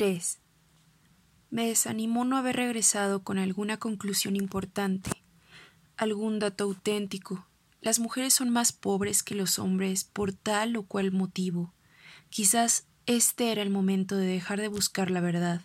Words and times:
3. 0.00 0.38
Me 1.50 1.66
desanimó 1.66 2.24
no 2.24 2.38
haber 2.38 2.56
regresado 2.56 3.22
con 3.22 3.36
alguna 3.36 3.76
conclusión 3.76 4.34
importante, 4.34 5.10
algún 5.98 6.38
dato 6.38 6.64
auténtico. 6.64 7.46
Las 7.82 7.98
mujeres 7.98 8.32
son 8.32 8.48
más 8.48 8.72
pobres 8.72 9.22
que 9.22 9.34
los 9.34 9.58
hombres 9.58 10.04
por 10.04 10.32
tal 10.32 10.74
o 10.78 10.84
cual 10.84 11.12
motivo. 11.12 11.74
Quizás 12.30 12.86
este 13.04 13.52
era 13.52 13.60
el 13.60 13.68
momento 13.68 14.16
de 14.16 14.24
dejar 14.24 14.58
de 14.58 14.68
buscar 14.68 15.10
la 15.10 15.20
verdad, 15.20 15.60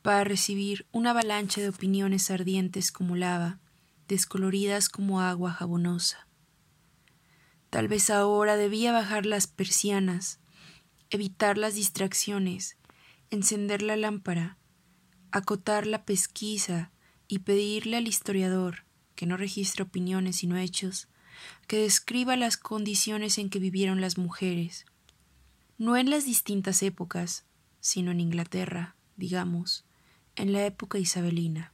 para 0.00 0.22
recibir 0.22 0.86
una 0.92 1.10
avalancha 1.10 1.60
de 1.60 1.70
opiniones 1.70 2.30
ardientes 2.30 2.92
como 2.92 3.16
lava, 3.16 3.58
descoloridas 4.06 4.88
como 4.88 5.20
agua 5.20 5.50
jabonosa. 5.50 6.28
Tal 7.68 7.88
vez 7.88 8.10
ahora 8.10 8.56
debía 8.56 8.92
bajar 8.92 9.26
las 9.26 9.48
persianas, 9.48 10.38
evitar 11.10 11.58
las 11.58 11.74
distracciones, 11.74 12.76
encender 13.32 13.80
la 13.80 13.96
lámpara, 13.96 14.58
acotar 15.30 15.86
la 15.86 16.04
pesquisa 16.04 16.92
y 17.28 17.40
pedirle 17.40 17.96
al 17.96 18.06
historiador, 18.06 18.84
que 19.14 19.24
no 19.24 19.38
registra 19.38 19.84
opiniones 19.84 20.36
sino 20.36 20.58
hechos, 20.58 21.08
que 21.66 21.78
describa 21.78 22.36
las 22.36 22.58
condiciones 22.58 23.38
en 23.38 23.48
que 23.48 23.58
vivieron 23.58 24.02
las 24.02 24.18
mujeres, 24.18 24.84
no 25.78 25.96
en 25.96 26.10
las 26.10 26.26
distintas 26.26 26.82
épocas, 26.82 27.46
sino 27.80 28.10
en 28.10 28.20
Inglaterra, 28.20 28.96
digamos, 29.16 29.86
en 30.36 30.52
la 30.52 30.66
época 30.66 30.98
isabelina. 30.98 31.72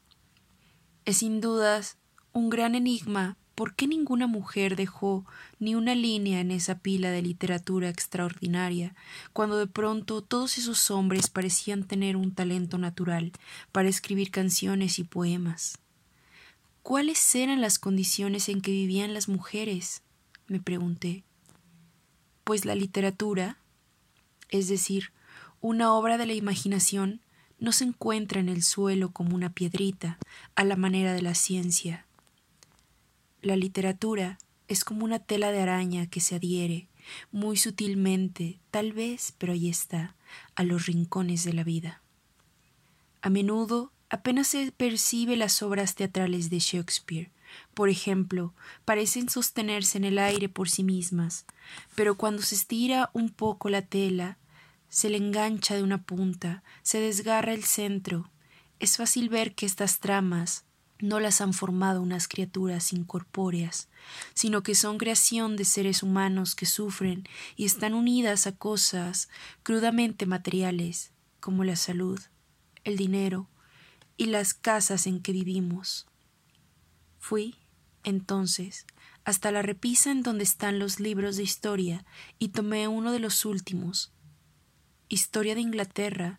Es 1.05 1.19
sin 1.19 1.41
dudas 1.41 1.98
un 2.33 2.51
gran 2.51 2.77
enigma 2.77 3.37
por 3.59 3.75
qué 3.75 3.89
ninguna 3.89 4.29
mujer 4.29 4.77
dejó 4.77 5.27
ni 5.59 5.75
una 5.75 5.97
línea 5.97 6.39
en 6.39 6.53
esa 6.53 6.78
pila 6.78 7.11
de 7.11 7.23
literatura 7.23 7.89
extraordinaria, 7.89 8.95
cuando 9.33 9.59
de 9.59 9.67
pronto 9.67 10.23
todos 10.23 10.59
esos 10.59 10.92
hombres 10.92 11.28
parecían 11.28 11.83
tener 11.83 12.15
un 12.15 12.33
talento 12.33 12.78
natural 12.78 13.33
para 13.73 13.89
escribir 13.89 14.31
canciones 14.31 15.00
y 15.00 15.03
poemas. 15.03 15.77
¿Cuáles 16.84 17.34
eran 17.34 17.61
las 17.61 17.81
condiciones 17.81 18.48
en 18.48 18.61
que 18.61 18.70
vivían 18.70 19.12
las 19.12 19.27
mujeres? 19.27 20.03
me 20.47 20.61
pregunté. 20.61 21.25
Pues 22.45 22.65
la 22.65 22.77
literatura, 22.77 23.59
es 24.50 24.69
decir, 24.69 25.11
una 25.61 25.93
obra 25.95 26.17
de 26.17 26.27
la 26.27 26.34
imaginación, 26.34 27.22
no 27.59 27.72
se 27.72 27.83
encuentra 27.83 28.39
en 28.39 28.50
el 28.50 28.62
suelo 28.62 29.11
como 29.11 29.34
una 29.34 29.53
piedrita, 29.53 30.17
a 30.55 30.62
la 30.62 30.77
manera 30.77 31.12
de 31.12 31.22
la 31.22 31.34
ciencia. 31.34 32.06
La 33.42 33.56
literatura 33.56 34.39
es 34.67 34.84
como 34.84 35.05
una 35.05 35.19
tela 35.19 35.53
de 35.53 35.61
araña 35.61 36.06
que 36.06 36.20
se 36.20 36.36
adhiere, 36.36 36.89
muy 37.33 37.56
sutilmente, 37.56 38.58
tal 38.70 38.92
vez, 38.92 39.34
pero 39.39 39.53
ahí 39.53 39.69
está, 39.69 40.14
a 40.55 40.62
los 40.62 40.86
rincones 40.86 41.44
de 41.44 41.53
la 41.53 41.64
vida. 41.64 42.03
A 43.22 43.31
menudo 43.31 43.92
apenas 44.11 44.48
se 44.48 44.72
percibe 44.72 45.36
las 45.36 45.62
obras 45.62 45.94
teatrales 45.94 46.50
de 46.50 46.59
Shakespeare, 46.59 47.31
por 47.75 47.89
ejemplo, 47.89 48.55
parecen 48.84 49.28
sostenerse 49.28 49.98
en 49.98 50.05
el 50.05 50.19
aire 50.19 50.48
por 50.48 50.69
sí 50.69 50.83
mismas, 50.83 51.47
pero 51.94 52.16
cuando 52.16 52.42
se 52.42 52.55
estira 52.55 53.11
un 53.12 53.31
poco 53.31 53.69
la 53.69 53.83
tela, 53.83 54.39
se 54.89 55.11
le 55.11 55.19
engancha 55.19 55.75
de 55.75 55.83
una 55.83 56.03
punta, 56.03 56.62
se 56.83 57.00
desgarra 57.00 57.53
el 57.53 57.64
centro. 57.64 58.31
Es 58.81 58.97
fácil 58.97 59.28
ver 59.28 59.55
que 59.55 59.66
estas 59.66 60.00
tramas 60.00 60.64
no 61.00 61.20
las 61.20 61.41
han 61.41 61.52
formado 61.52 62.02
unas 62.02 62.28
criaturas 62.28 62.92
incorpóreas, 62.92 63.88
sino 64.34 64.62
que 64.62 64.74
son 64.74 64.98
creación 64.98 65.56
de 65.56 65.64
seres 65.64 66.02
humanos 66.02 66.54
que 66.54 66.66
sufren 66.66 67.24
y 67.56 67.64
están 67.64 67.94
unidas 67.94 68.46
a 68.46 68.56
cosas 68.56 69.28
crudamente 69.62 70.26
materiales, 70.26 71.12
como 71.41 71.64
la 71.64 71.76
salud, 71.76 72.20
el 72.84 72.97
dinero 72.97 73.48
y 74.16 74.26
las 74.26 74.54
casas 74.54 75.06
en 75.06 75.20
que 75.20 75.32
vivimos. 75.32 76.06
Fui, 77.19 77.56
entonces, 78.04 78.87
hasta 79.25 79.53
la 79.53 79.62
repisa 79.62 80.10
en 80.10 80.22
donde 80.22 80.44
están 80.44 80.78
los 80.78 81.00
libros 81.00 81.37
de 81.37 81.42
historia 81.42 82.04
y 82.38 82.48
tomé 82.48 82.88
uno 82.88 83.12
de 83.12 83.19
los 83.19 83.44
últimos, 83.44 84.12
Historia 85.10 85.54
de 85.54 85.62
Inglaterra 85.62 86.38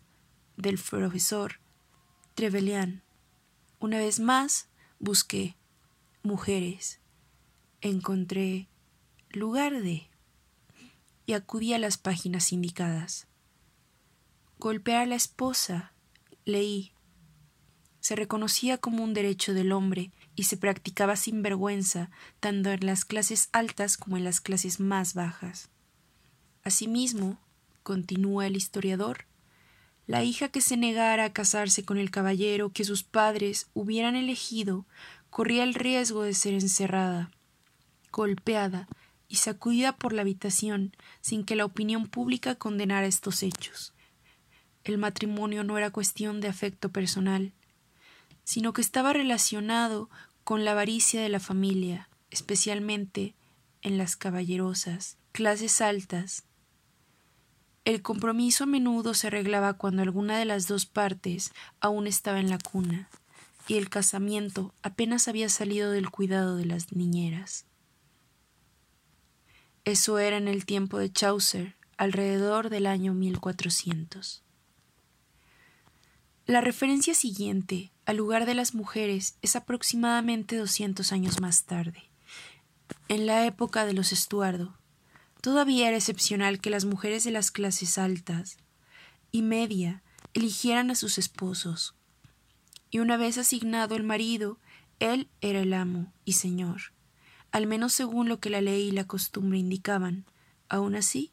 del 0.56 0.78
profesor 0.78 1.58
Trevelyan. 2.34 3.02
Una 3.80 3.96
vez 3.96 4.20
más 4.20 4.68
busqué 4.98 5.56
mujeres. 6.22 7.00
Encontré 7.80 8.68
lugar 9.30 9.80
de 9.82 10.06
y 11.24 11.32
acudí 11.32 11.72
a 11.72 11.78
las 11.78 11.96
páginas 11.96 12.52
indicadas. 12.52 13.26
Golpear 14.58 15.04
a 15.04 15.06
la 15.06 15.14
esposa, 15.14 15.94
leí. 16.44 16.92
Se 18.00 18.16
reconocía 18.16 18.76
como 18.76 19.02
un 19.02 19.14
derecho 19.14 19.54
del 19.54 19.72
hombre 19.72 20.12
y 20.36 20.44
se 20.44 20.58
practicaba 20.58 21.16
sin 21.16 21.40
vergüenza 21.40 22.10
tanto 22.38 22.70
en 22.72 22.84
las 22.84 23.06
clases 23.06 23.48
altas 23.52 23.96
como 23.96 24.18
en 24.18 24.24
las 24.24 24.42
clases 24.42 24.78
más 24.78 25.14
bajas. 25.14 25.70
Asimismo, 26.64 27.38
continúa 27.82 28.46
el 28.46 28.56
historiador, 28.56 29.24
la 30.10 30.24
hija 30.24 30.48
que 30.48 30.60
se 30.60 30.76
negara 30.76 31.26
a 31.26 31.32
casarse 31.32 31.84
con 31.84 31.96
el 31.96 32.10
caballero 32.10 32.72
que 32.72 32.82
sus 32.82 33.04
padres 33.04 33.68
hubieran 33.74 34.16
elegido 34.16 34.84
corría 35.30 35.62
el 35.62 35.72
riesgo 35.72 36.24
de 36.24 36.34
ser 36.34 36.54
encerrada, 36.54 37.30
golpeada 38.10 38.88
y 39.28 39.36
sacudida 39.36 39.94
por 39.94 40.12
la 40.12 40.22
habitación 40.22 40.96
sin 41.20 41.44
que 41.44 41.54
la 41.54 41.64
opinión 41.64 42.08
pública 42.08 42.56
condenara 42.56 43.06
estos 43.06 43.44
hechos. 43.44 43.94
El 44.82 44.98
matrimonio 44.98 45.62
no 45.62 45.78
era 45.78 45.92
cuestión 45.92 46.40
de 46.40 46.48
afecto 46.48 46.88
personal, 46.88 47.52
sino 48.42 48.72
que 48.72 48.80
estaba 48.80 49.12
relacionado 49.12 50.10
con 50.42 50.64
la 50.64 50.72
avaricia 50.72 51.22
de 51.22 51.28
la 51.28 51.38
familia, 51.38 52.08
especialmente 52.32 53.36
en 53.80 53.96
las 53.96 54.16
caballerosas, 54.16 55.18
clases 55.30 55.80
altas, 55.80 56.42
el 57.90 58.02
compromiso 58.02 58.64
a 58.64 58.66
menudo 58.68 59.14
se 59.14 59.26
arreglaba 59.26 59.74
cuando 59.74 60.02
alguna 60.02 60.38
de 60.38 60.44
las 60.44 60.68
dos 60.68 60.86
partes 60.86 61.52
aún 61.80 62.06
estaba 62.06 62.38
en 62.38 62.48
la 62.48 62.58
cuna, 62.58 63.08
y 63.66 63.78
el 63.78 63.88
casamiento 63.88 64.72
apenas 64.82 65.26
había 65.26 65.48
salido 65.48 65.90
del 65.90 66.08
cuidado 66.08 66.56
de 66.56 66.66
las 66.66 66.92
niñeras. 66.92 67.66
Eso 69.84 70.20
era 70.20 70.36
en 70.36 70.46
el 70.46 70.66
tiempo 70.66 70.98
de 70.98 71.10
Chaucer, 71.10 71.74
alrededor 71.96 72.70
del 72.70 72.86
año 72.86 73.12
1400. 73.12 74.44
La 76.46 76.60
referencia 76.60 77.14
siguiente 77.14 77.90
al 78.06 78.16
lugar 78.16 78.46
de 78.46 78.54
las 78.54 78.72
mujeres 78.72 79.36
es 79.42 79.56
aproximadamente 79.56 80.56
200 80.56 81.10
años 81.12 81.40
más 81.40 81.64
tarde, 81.64 82.08
en 83.08 83.26
la 83.26 83.46
época 83.46 83.84
de 83.84 83.94
los 83.94 84.12
Estuardo, 84.12 84.79
Todavía 85.40 85.88
era 85.88 85.96
excepcional 85.96 86.60
que 86.60 86.70
las 86.70 86.84
mujeres 86.84 87.24
de 87.24 87.30
las 87.30 87.50
clases 87.50 87.96
altas 87.96 88.58
y 89.32 89.42
media 89.42 90.02
eligieran 90.34 90.90
a 90.90 90.94
sus 90.94 91.18
esposos. 91.18 91.94
Y 92.90 92.98
una 92.98 93.16
vez 93.16 93.38
asignado 93.38 93.96
el 93.96 94.02
marido, 94.02 94.58
él 94.98 95.28
era 95.40 95.60
el 95.60 95.72
amo 95.72 96.12
y 96.24 96.34
señor, 96.34 96.92
al 97.52 97.66
menos 97.66 97.92
según 97.92 98.28
lo 98.28 98.38
que 98.38 98.50
la 98.50 98.60
ley 98.60 98.88
y 98.88 98.92
la 98.92 99.06
costumbre 99.06 99.58
indicaban. 99.58 100.26
Aun 100.68 100.94
así, 100.94 101.32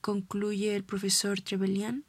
concluye 0.00 0.76
el 0.76 0.84
profesor 0.84 1.40
Trevelyan, 1.40 2.04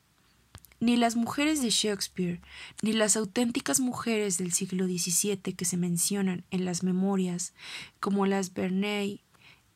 ni 0.82 0.98
las 0.98 1.16
mujeres 1.16 1.62
de 1.62 1.70
Shakespeare, 1.70 2.42
ni 2.82 2.92
las 2.92 3.16
auténticas 3.16 3.80
mujeres 3.80 4.38
del 4.38 4.52
siglo 4.52 4.86
XVII 4.86 5.54
que 5.54 5.66
se 5.66 5.78
mencionan 5.78 6.44
en 6.52 6.66
las 6.66 6.84
memorias, 6.84 7.54
como 8.02 8.26
las 8.26 8.54
Bernay 8.54 9.25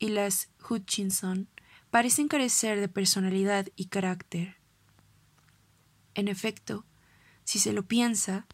y 0.00 0.08
las 0.08 0.48
Hutchinson 0.68 1.48
parecen 1.90 2.26
carecer 2.26 2.80
de 2.80 2.88
personalidad 2.88 3.68
y 3.76 3.86
carácter. 3.86 4.56
En 6.14 6.26
efecto, 6.26 6.84
si 7.44 7.60
se 7.60 7.72
lo 7.72 7.86
piensa, 7.86 8.46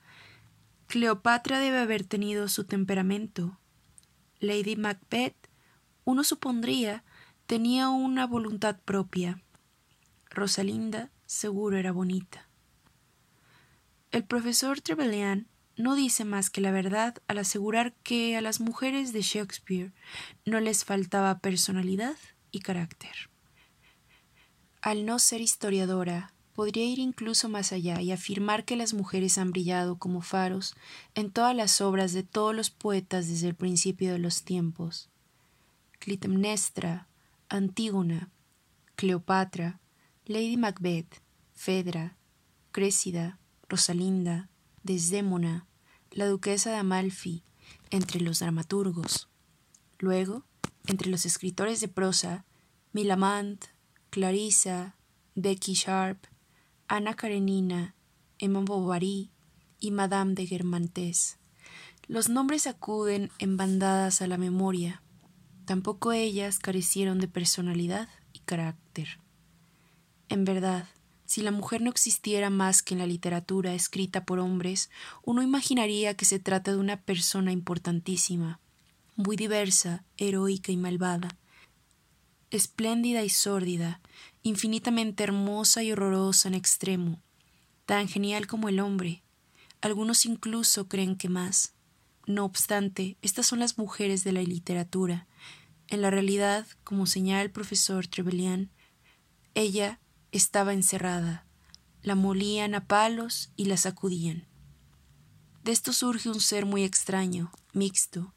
Cleopatra 0.89 1.61
debe 1.61 1.79
haber 1.79 2.05
tenido 2.05 2.49
su 2.49 2.65
temperamento. 2.65 3.59
Lady 4.41 4.77
Macbeth, 4.77 5.49
uno 6.05 6.25
supondría, 6.25 7.05
tenía 7.47 7.89
una 7.89 8.27
voluntad 8.27 8.79
propia. 8.85 9.43
Rosalinda 10.31 11.11
seguro 11.27 11.79
era 11.79 11.93
bonita. 11.93 12.49
El 14.11 14.25
profesor 14.25 14.81
Trevelyan 14.81 15.47
no 15.77 15.95
dice 15.95 16.25
más 16.25 16.51
que 16.51 16.61
la 16.61 16.71
verdad 16.71 17.17
al 17.29 17.39
asegurar 17.39 17.93
que 18.03 18.37
a 18.37 18.41
las 18.41 18.61
mujeres 18.61 19.13
de 19.13 19.23
Shakespeare 19.23 19.93
no 20.45 20.61
les 20.61 20.85
faltaba 20.85 21.39
personalidad 21.39 22.17
y 22.51 22.61
carácter. 22.61 23.31
Al 24.81 25.05
no 25.05 25.19
ser 25.19 25.41
historiadora, 25.41 26.33
podría 26.55 26.87
ir 26.87 26.99
incluso 26.99 27.51
más 27.51 27.73
allá 27.73 28.01
y 28.01 28.13
afirmar 28.13 28.65
que 28.65 28.77
las 28.77 28.95
mujeres 28.95 29.37
han 29.37 29.51
brillado 29.51 29.99
como 29.99 30.23
faros 30.23 30.75
en 31.15 31.31
todas 31.31 31.55
las 31.55 31.83
obras 31.83 32.13
de 32.15 32.23
todos 32.23 32.55
los 32.55 32.71
poetas 32.71 33.29
desde 33.29 33.49
el 33.49 33.55
principio 33.55 34.13
de 34.13 34.19
los 34.19 34.43
tiempos. 34.43 35.11
Clitemnestra, 35.99 37.09
Antígona, 37.49 38.31
Cleopatra, 38.95 39.81
Lady 40.25 40.57
Macbeth, 40.57 41.21
Fedra, 41.55 42.17
Crécida, 42.73 43.39
Rosalinda, 43.69 44.49
Desdémona, 44.87 45.67
la 46.13 46.27
duquesa 46.27 46.71
de 46.71 46.77
Amalfi, 46.77 47.43
entre 47.91 48.21
los 48.21 48.39
dramaturgos. 48.39 49.29
Luego, 49.99 50.45
entre 50.87 51.11
los 51.11 51.27
escritores 51.27 51.81
de 51.81 51.89
prosa, 51.89 52.45
Milamant, 52.93 53.65
Clarissa, 54.11 54.95
Becky 55.35 55.75
Sharp, 55.75 56.25
Ana 56.89 57.15
Karenina, 57.15 57.95
Emma 58.39 58.61
Bovary 58.61 59.31
y 59.81 59.91
Madame 59.91 60.35
de 60.35 60.47
Guermantes. 60.47 61.39
Los 62.07 62.29
nombres 62.29 62.69
acuden 62.69 63.31
en 63.39 63.57
bandadas 63.57 64.23
a 64.23 64.29
la 64.29 64.39
memoria. 64.39 65.03
Tampoco 65.65 66.13
ellas 66.13 66.61
carecieron 66.61 67.19
de 67.19 67.27
personalidad 67.27 68.09
y 68.33 68.39
carácter. 68.39 69.19
En 70.29 70.45
verdad, 70.45 70.89
si 71.27 71.43
la 71.43 71.51
mujer 71.51 71.83
no 71.83 71.91
existiera 71.91 72.51
más 72.51 72.83
que 72.83 72.95
en 72.95 72.99
la 72.99 73.07
literatura 73.07 73.75
escrita 73.75 74.25
por 74.25 74.39
hombres, 74.39 74.91
uno 75.23 75.43
imaginaría 75.43 76.15
que 76.15 76.25
se 76.25 76.39
trata 76.39 76.73
de 76.73 76.79
una 76.79 77.01
persona 77.03 77.53
importantísima, 77.53 78.61
muy 79.17 79.37
diversa, 79.37 80.05
heroica 80.17 80.73
y 80.73 80.77
malvada, 80.77 81.37
espléndida 82.51 83.25
y 83.25 83.29
sórdida, 83.29 84.01
infinitamente 84.43 85.25
hermosa 85.25 85.83
y 85.83 85.93
horrorosa 85.93 86.49
en 86.49 86.55
extremo, 86.55 87.21
tan 87.85 88.09
genial 88.09 88.47
como 88.47 88.69
el 88.69 88.81
hombre. 88.81 89.23
Algunos 89.81 90.25
incluso 90.27 90.89
creen 90.89 91.17
que 91.17 91.29
más. 91.29 91.75
No 92.27 92.45
obstante, 92.45 93.17
estas 93.23 93.47
son 93.47 93.61
las 93.61 93.79
mujeres 93.79 94.25
de 94.25 94.33
la 94.33 94.43
literatura. 94.43 95.27
En 95.89 96.03
la 96.03 96.11
realidad, 96.11 96.67
como 96.83 97.07
señala 97.07 97.43
el 97.43 97.51
profesor 97.51 98.07
Trevelyan, 98.07 98.71
ella 99.55 100.01
estaba 100.37 100.73
encerrada. 100.73 101.45
La 102.03 102.15
molían 102.15 102.75
a 102.75 102.87
palos 102.87 103.51
y 103.57 103.65
la 103.65 103.77
sacudían. 103.77 104.47
De 105.65 105.73
esto 105.73 105.93
surge 105.93 106.29
un 106.29 106.41
ser 106.41 106.65
muy 106.65 106.85
extraño, 106.85 107.51
mixto. 107.73 108.33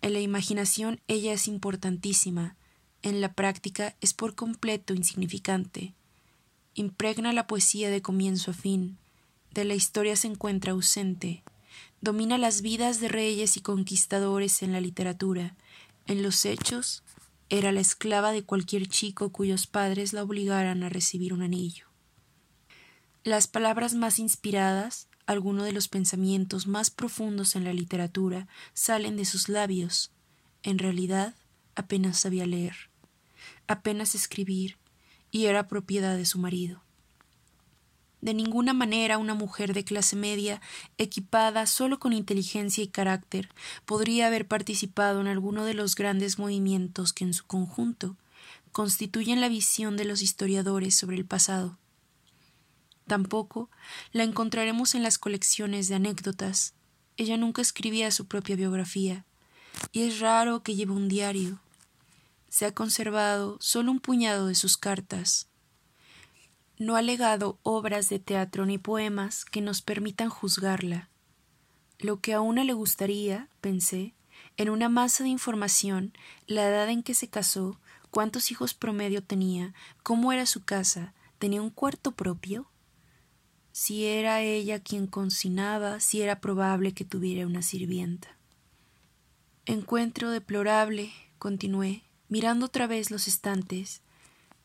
En 0.00 0.12
la 0.12 0.20
imaginación 0.20 1.00
ella 1.06 1.32
es 1.32 1.48
importantísima, 1.48 2.56
en 3.02 3.20
la 3.20 3.34
práctica 3.34 3.94
es 4.00 4.14
por 4.14 4.34
completo 4.34 4.94
insignificante. 4.94 5.94
Impregna 6.74 7.32
la 7.32 7.46
poesía 7.46 7.90
de 7.90 8.02
comienzo 8.02 8.52
a 8.52 8.54
fin, 8.54 8.98
de 9.52 9.64
la 9.64 9.74
historia 9.74 10.16
se 10.16 10.28
encuentra 10.28 10.72
ausente, 10.72 11.42
domina 12.00 12.38
las 12.38 12.62
vidas 12.62 13.00
de 13.00 13.08
reyes 13.08 13.56
y 13.56 13.60
conquistadores 13.60 14.62
en 14.62 14.72
la 14.72 14.80
literatura, 14.80 15.56
en 16.06 16.22
los 16.22 16.44
hechos 16.44 17.02
era 17.48 17.70
la 17.70 17.80
esclava 17.80 18.32
de 18.32 18.42
cualquier 18.42 18.88
chico 18.88 19.30
cuyos 19.30 19.66
padres 19.66 20.12
la 20.12 20.22
obligaran 20.22 20.82
a 20.82 20.88
recibir 20.88 21.32
un 21.32 21.42
anillo. 21.42 21.86
Las 23.22 23.46
palabras 23.46 23.94
más 23.94 24.18
inspiradas, 24.18 25.08
algunos 25.26 25.64
de 25.64 25.72
los 25.72 25.88
pensamientos 25.88 26.66
más 26.66 26.90
profundos 26.90 27.56
en 27.56 27.64
la 27.64 27.72
literatura, 27.72 28.48
salen 28.72 29.16
de 29.16 29.24
sus 29.24 29.48
labios. 29.48 30.12
En 30.62 30.78
realidad, 30.78 31.34
apenas 31.74 32.18
sabía 32.18 32.46
leer, 32.46 32.90
apenas 33.66 34.14
escribir, 34.14 34.76
y 35.30 35.46
era 35.46 35.68
propiedad 35.68 36.16
de 36.16 36.24
su 36.24 36.38
marido. 36.38 36.85
De 38.26 38.34
ninguna 38.34 38.74
manera 38.74 39.18
una 39.18 39.34
mujer 39.34 39.72
de 39.72 39.84
clase 39.84 40.16
media, 40.16 40.60
equipada 40.98 41.64
solo 41.64 42.00
con 42.00 42.12
inteligencia 42.12 42.82
y 42.82 42.88
carácter, 42.88 43.48
podría 43.84 44.26
haber 44.26 44.48
participado 44.48 45.20
en 45.20 45.28
alguno 45.28 45.64
de 45.64 45.74
los 45.74 45.94
grandes 45.94 46.36
movimientos 46.36 47.12
que 47.12 47.22
en 47.22 47.32
su 47.32 47.46
conjunto 47.46 48.16
constituyen 48.72 49.40
la 49.40 49.48
visión 49.48 49.96
de 49.96 50.06
los 50.06 50.22
historiadores 50.22 50.96
sobre 50.96 51.16
el 51.16 51.24
pasado. 51.24 51.78
Tampoco 53.06 53.70
la 54.10 54.24
encontraremos 54.24 54.96
en 54.96 55.04
las 55.04 55.18
colecciones 55.18 55.86
de 55.86 55.94
anécdotas. 55.94 56.74
Ella 57.16 57.36
nunca 57.36 57.62
escribía 57.62 58.10
su 58.10 58.26
propia 58.26 58.56
biografía, 58.56 59.24
y 59.92 60.02
es 60.02 60.18
raro 60.18 60.64
que 60.64 60.74
lleve 60.74 60.90
un 60.90 61.06
diario. 61.06 61.60
Se 62.48 62.66
ha 62.66 62.74
conservado 62.74 63.56
solo 63.60 63.92
un 63.92 64.00
puñado 64.00 64.48
de 64.48 64.56
sus 64.56 64.76
cartas, 64.76 65.46
no 66.78 66.96
ha 66.96 67.02
legado 67.02 67.58
obras 67.62 68.08
de 68.08 68.18
teatro 68.18 68.66
ni 68.66 68.78
poemas 68.78 69.44
que 69.44 69.60
nos 69.60 69.82
permitan 69.82 70.28
juzgarla. 70.28 71.08
Lo 71.98 72.20
que 72.20 72.34
a 72.34 72.40
una 72.40 72.64
le 72.64 72.74
gustaría, 72.74 73.48
pensé, 73.60 74.14
en 74.56 74.70
una 74.70 74.88
masa 74.88 75.24
de 75.24 75.30
información, 75.30 76.12
la 76.46 76.68
edad 76.68 76.88
en 76.88 77.02
que 77.02 77.14
se 77.14 77.28
casó, 77.28 77.80
cuántos 78.10 78.50
hijos 78.50 78.74
promedio 78.74 79.22
tenía, 79.22 79.74
cómo 80.02 80.32
era 80.32 80.46
su 80.46 80.64
casa, 80.64 81.14
tenía 81.38 81.62
un 81.62 81.70
cuarto 81.70 82.12
propio, 82.12 82.70
si 83.72 84.06
era 84.06 84.40
ella 84.40 84.80
quien 84.80 85.06
consignaba, 85.06 86.00
si 86.00 86.22
era 86.22 86.40
probable 86.40 86.92
que 86.92 87.04
tuviera 87.04 87.46
una 87.46 87.60
sirvienta. 87.60 88.38
Encuentro 89.66 90.30
deplorable, 90.30 91.12
continué, 91.38 92.02
mirando 92.28 92.66
otra 92.66 92.86
vez 92.86 93.10
los 93.10 93.28
estantes, 93.28 94.00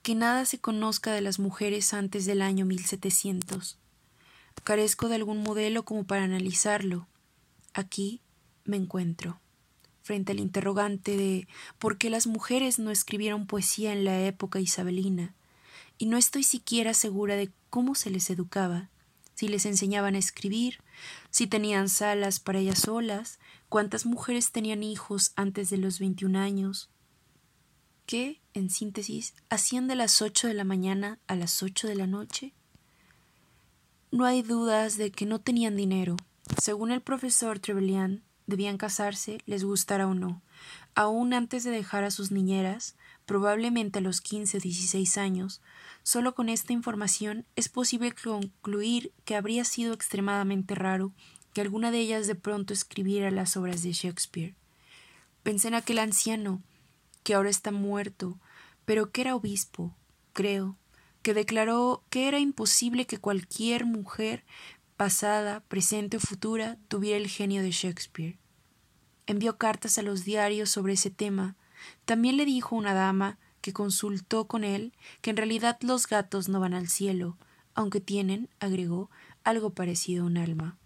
que 0.01 0.15
nada 0.15 0.45
se 0.45 0.59
conozca 0.59 1.13
de 1.13 1.21
las 1.21 1.37
mujeres 1.37 1.93
antes 1.93 2.25
del 2.25 2.41
año 2.41 2.65
1700. 2.65 3.77
Carezco 4.63 5.09
de 5.09 5.15
algún 5.15 5.43
modelo 5.43 5.83
como 5.83 6.05
para 6.05 6.23
analizarlo. 6.23 7.07
Aquí 7.73 8.21
me 8.65 8.77
encuentro, 8.77 9.39
frente 10.01 10.31
al 10.31 10.39
interrogante 10.39 11.17
de 11.17 11.47
por 11.77 11.97
qué 11.97 12.09
las 12.09 12.27
mujeres 12.27 12.79
no 12.79 12.91
escribieron 12.91 13.47
poesía 13.47 13.93
en 13.93 14.03
la 14.03 14.25
época 14.25 14.59
isabelina, 14.59 15.33
y 15.97 16.07
no 16.07 16.17
estoy 16.17 16.43
siquiera 16.43 16.93
segura 16.93 17.35
de 17.35 17.51
cómo 17.69 17.95
se 17.95 18.09
les 18.09 18.29
educaba, 18.29 18.89
si 19.35 19.47
les 19.47 19.65
enseñaban 19.65 20.15
a 20.15 20.19
escribir, 20.19 20.79
si 21.29 21.47
tenían 21.47 21.89
salas 21.89 22.39
para 22.39 22.59
ellas 22.59 22.79
solas, 22.79 23.39
cuántas 23.69 24.05
mujeres 24.05 24.51
tenían 24.51 24.83
hijos 24.83 25.31
antes 25.35 25.69
de 25.69 25.77
los 25.77 25.99
veintiún 25.99 26.35
años, 26.35 26.89
¿Qué, 28.11 28.41
en 28.53 28.69
síntesis, 28.69 29.33
hacían 29.49 29.87
de 29.87 29.95
las 29.95 30.21
ocho 30.21 30.49
de 30.49 30.53
la 30.53 30.65
mañana 30.65 31.17
a 31.27 31.35
las 31.37 31.63
ocho 31.63 31.87
de 31.87 31.95
la 31.95 32.07
noche? 32.07 32.51
No 34.11 34.25
hay 34.25 34.41
dudas 34.41 34.97
de 34.97 35.11
que 35.11 35.25
no 35.25 35.39
tenían 35.39 35.77
dinero. 35.77 36.17
Según 36.61 36.91
el 36.91 36.99
profesor 36.99 37.59
Trevelyan, 37.59 38.21
debían 38.47 38.77
casarse, 38.77 39.37
les 39.45 39.63
gustara 39.63 40.07
o 40.07 40.13
no. 40.13 40.41
Aún 40.93 41.33
antes 41.33 41.63
de 41.63 41.71
dejar 41.71 42.03
a 42.03 42.11
sus 42.11 42.31
niñeras, 42.31 42.97
probablemente 43.25 43.99
a 43.99 44.01
los 44.01 44.19
quince 44.19 44.57
o 44.57 44.59
dieciséis 44.59 45.17
años, 45.17 45.61
solo 46.03 46.35
con 46.35 46.49
esta 46.49 46.73
información 46.73 47.45
es 47.55 47.69
posible 47.69 48.11
concluir 48.11 49.13
que 49.23 49.37
habría 49.37 49.63
sido 49.63 49.93
extremadamente 49.93 50.75
raro 50.75 51.13
que 51.53 51.61
alguna 51.61 51.91
de 51.91 51.99
ellas 51.99 52.27
de 52.27 52.35
pronto 52.35 52.73
escribiera 52.73 53.31
las 53.31 53.55
obras 53.55 53.83
de 53.83 53.93
Shakespeare. 53.93 54.53
Pensé 55.43 55.69
en 55.69 55.75
aquel 55.75 55.99
anciano, 55.99 56.61
que 57.23 57.33
ahora 57.33 57.49
está 57.49 57.71
muerto, 57.71 58.39
pero 58.85 59.11
que 59.11 59.21
era 59.21 59.35
obispo, 59.35 59.95
creo, 60.33 60.77
que 61.21 61.33
declaró 61.33 62.03
que 62.09 62.27
era 62.27 62.39
imposible 62.39 63.05
que 63.05 63.19
cualquier 63.19 63.85
mujer, 63.85 64.43
pasada, 64.97 65.61
presente 65.61 66.17
o 66.17 66.19
futura, 66.19 66.77
tuviera 66.87 67.17
el 67.17 67.27
genio 67.27 67.61
de 67.61 67.71
Shakespeare. 67.71 68.39
Envió 69.27 69.57
cartas 69.57 69.97
a 69.97 70.01
los 70.01 70.25
diarios 70.25 70.69
sobre 70.69 70.93
ese 70.93 71.09
tema. 71.11 71.55
También 72.05 72.37
le 72.37 72.45
dijo 72.45 72.75
una 72.75 72.93
dama 72.93 73.37
que 73.61 73.73
consultó 73.73 74.47
con 74.47 74.63
él 74.63 74.93
que 75.21 75.29
en 75.29 75.37
realidad 75.37 75.77
los 75.81 76.07
gatos 76.07 76.49
no 76.49 76.59
van 76.59 76.73
al 76.73 76.87
cielo, 76.87 77.37
aunque 77.73 78.01
tienen, 78.01 78.49
agregó, 78.59 79.09
algo 79.43 79.71
parecido 79.71 80.23
a 80.23 80.27
un 80.27 80.37
alma. 80.37 80.77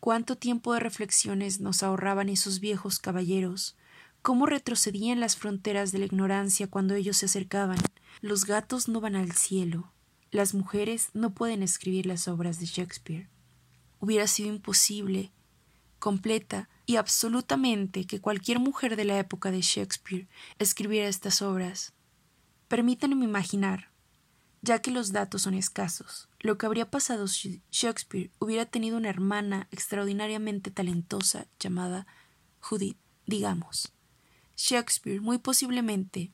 Cuánto 0.00 0.36
tiempo 0.36 0.74
de 0.74 0.80
reflexiones 0.80 1.60
nos 1.60 1.82
ahorraban 1.82 2.28
esos 2.28 2.60
viejos 2.60 2.98
caballeros, 2.98 3.76
cómo 4.24 4.46
retrocedían 4.46 5.20
las 5.20 5.36
fronteras 5.36 5.92
de 5.92 5.98
la 5.98 6.06
ignorancia 6.06 6.66
cuando 6.66 6.94
ellos 6.94 7.18
se 7.18 7.26
acercaban. 7.26 7.76
Los 8.22 8.46
gatos 8.46 8.88
no 8.88 9.02
van 9.02 9.16
al 9.16 9.32
cielo. 9.32 9.92
Las 10.30 10.54
mujeres 10.54 11.10
no 11.12 11.34
pueden 11.34 11.62
escribir 11.62 12.06
las 12.06 12.26
obras 12.26 12.58
de 12.58 12.64
Shakespeare. 12.64 13.28
Hubiera 14.00 14.26
sido 14.26 14.48
imposible, 14.48 15.30
completa 15.98 16.70
y 16.86 16.96
absolutamente 16.96 18.06
que 18.06 18.22
cualquier 18.22 18.60
mujer 18.60 18.96
de 18.96 19.04
la 19.04 19.18
época 19.18 19.50
de 19.50 19.60
Shakespeare 19.60 20.26
escribiera 20.58 21.06
estas 21.06 21.42
obras. 21.42 21.92
Permítanme 22.68 23.26
imaginar, 23.26 23.90
ya 24.62 24.80
que 24.80 24.90
los 24.90 25.12
datos 25.12 25.42
son 25.42 25.52
escasos, 25.52 26.30
lo 26.40 26.56
que 26.56 26.64
habría 26.64 26.90
pasado 26.90 27.28
si 27.28 27.62
Shakespeare 27.70 28.30
hubiera 28.38 28.64
tenido 28.64 28.96
una 28.96 29.10
hermana 29.10 29.68
extraordinariamente 29.70 30.70
talentosa 30.70 31.46
llamada 31.58 32.06
Judith, 32.60 32.96
digamos. 33.26 33.93
Shakespeare, 34.56 35.20
muy 35.20 35.38
posiblemente, 35.38 36.32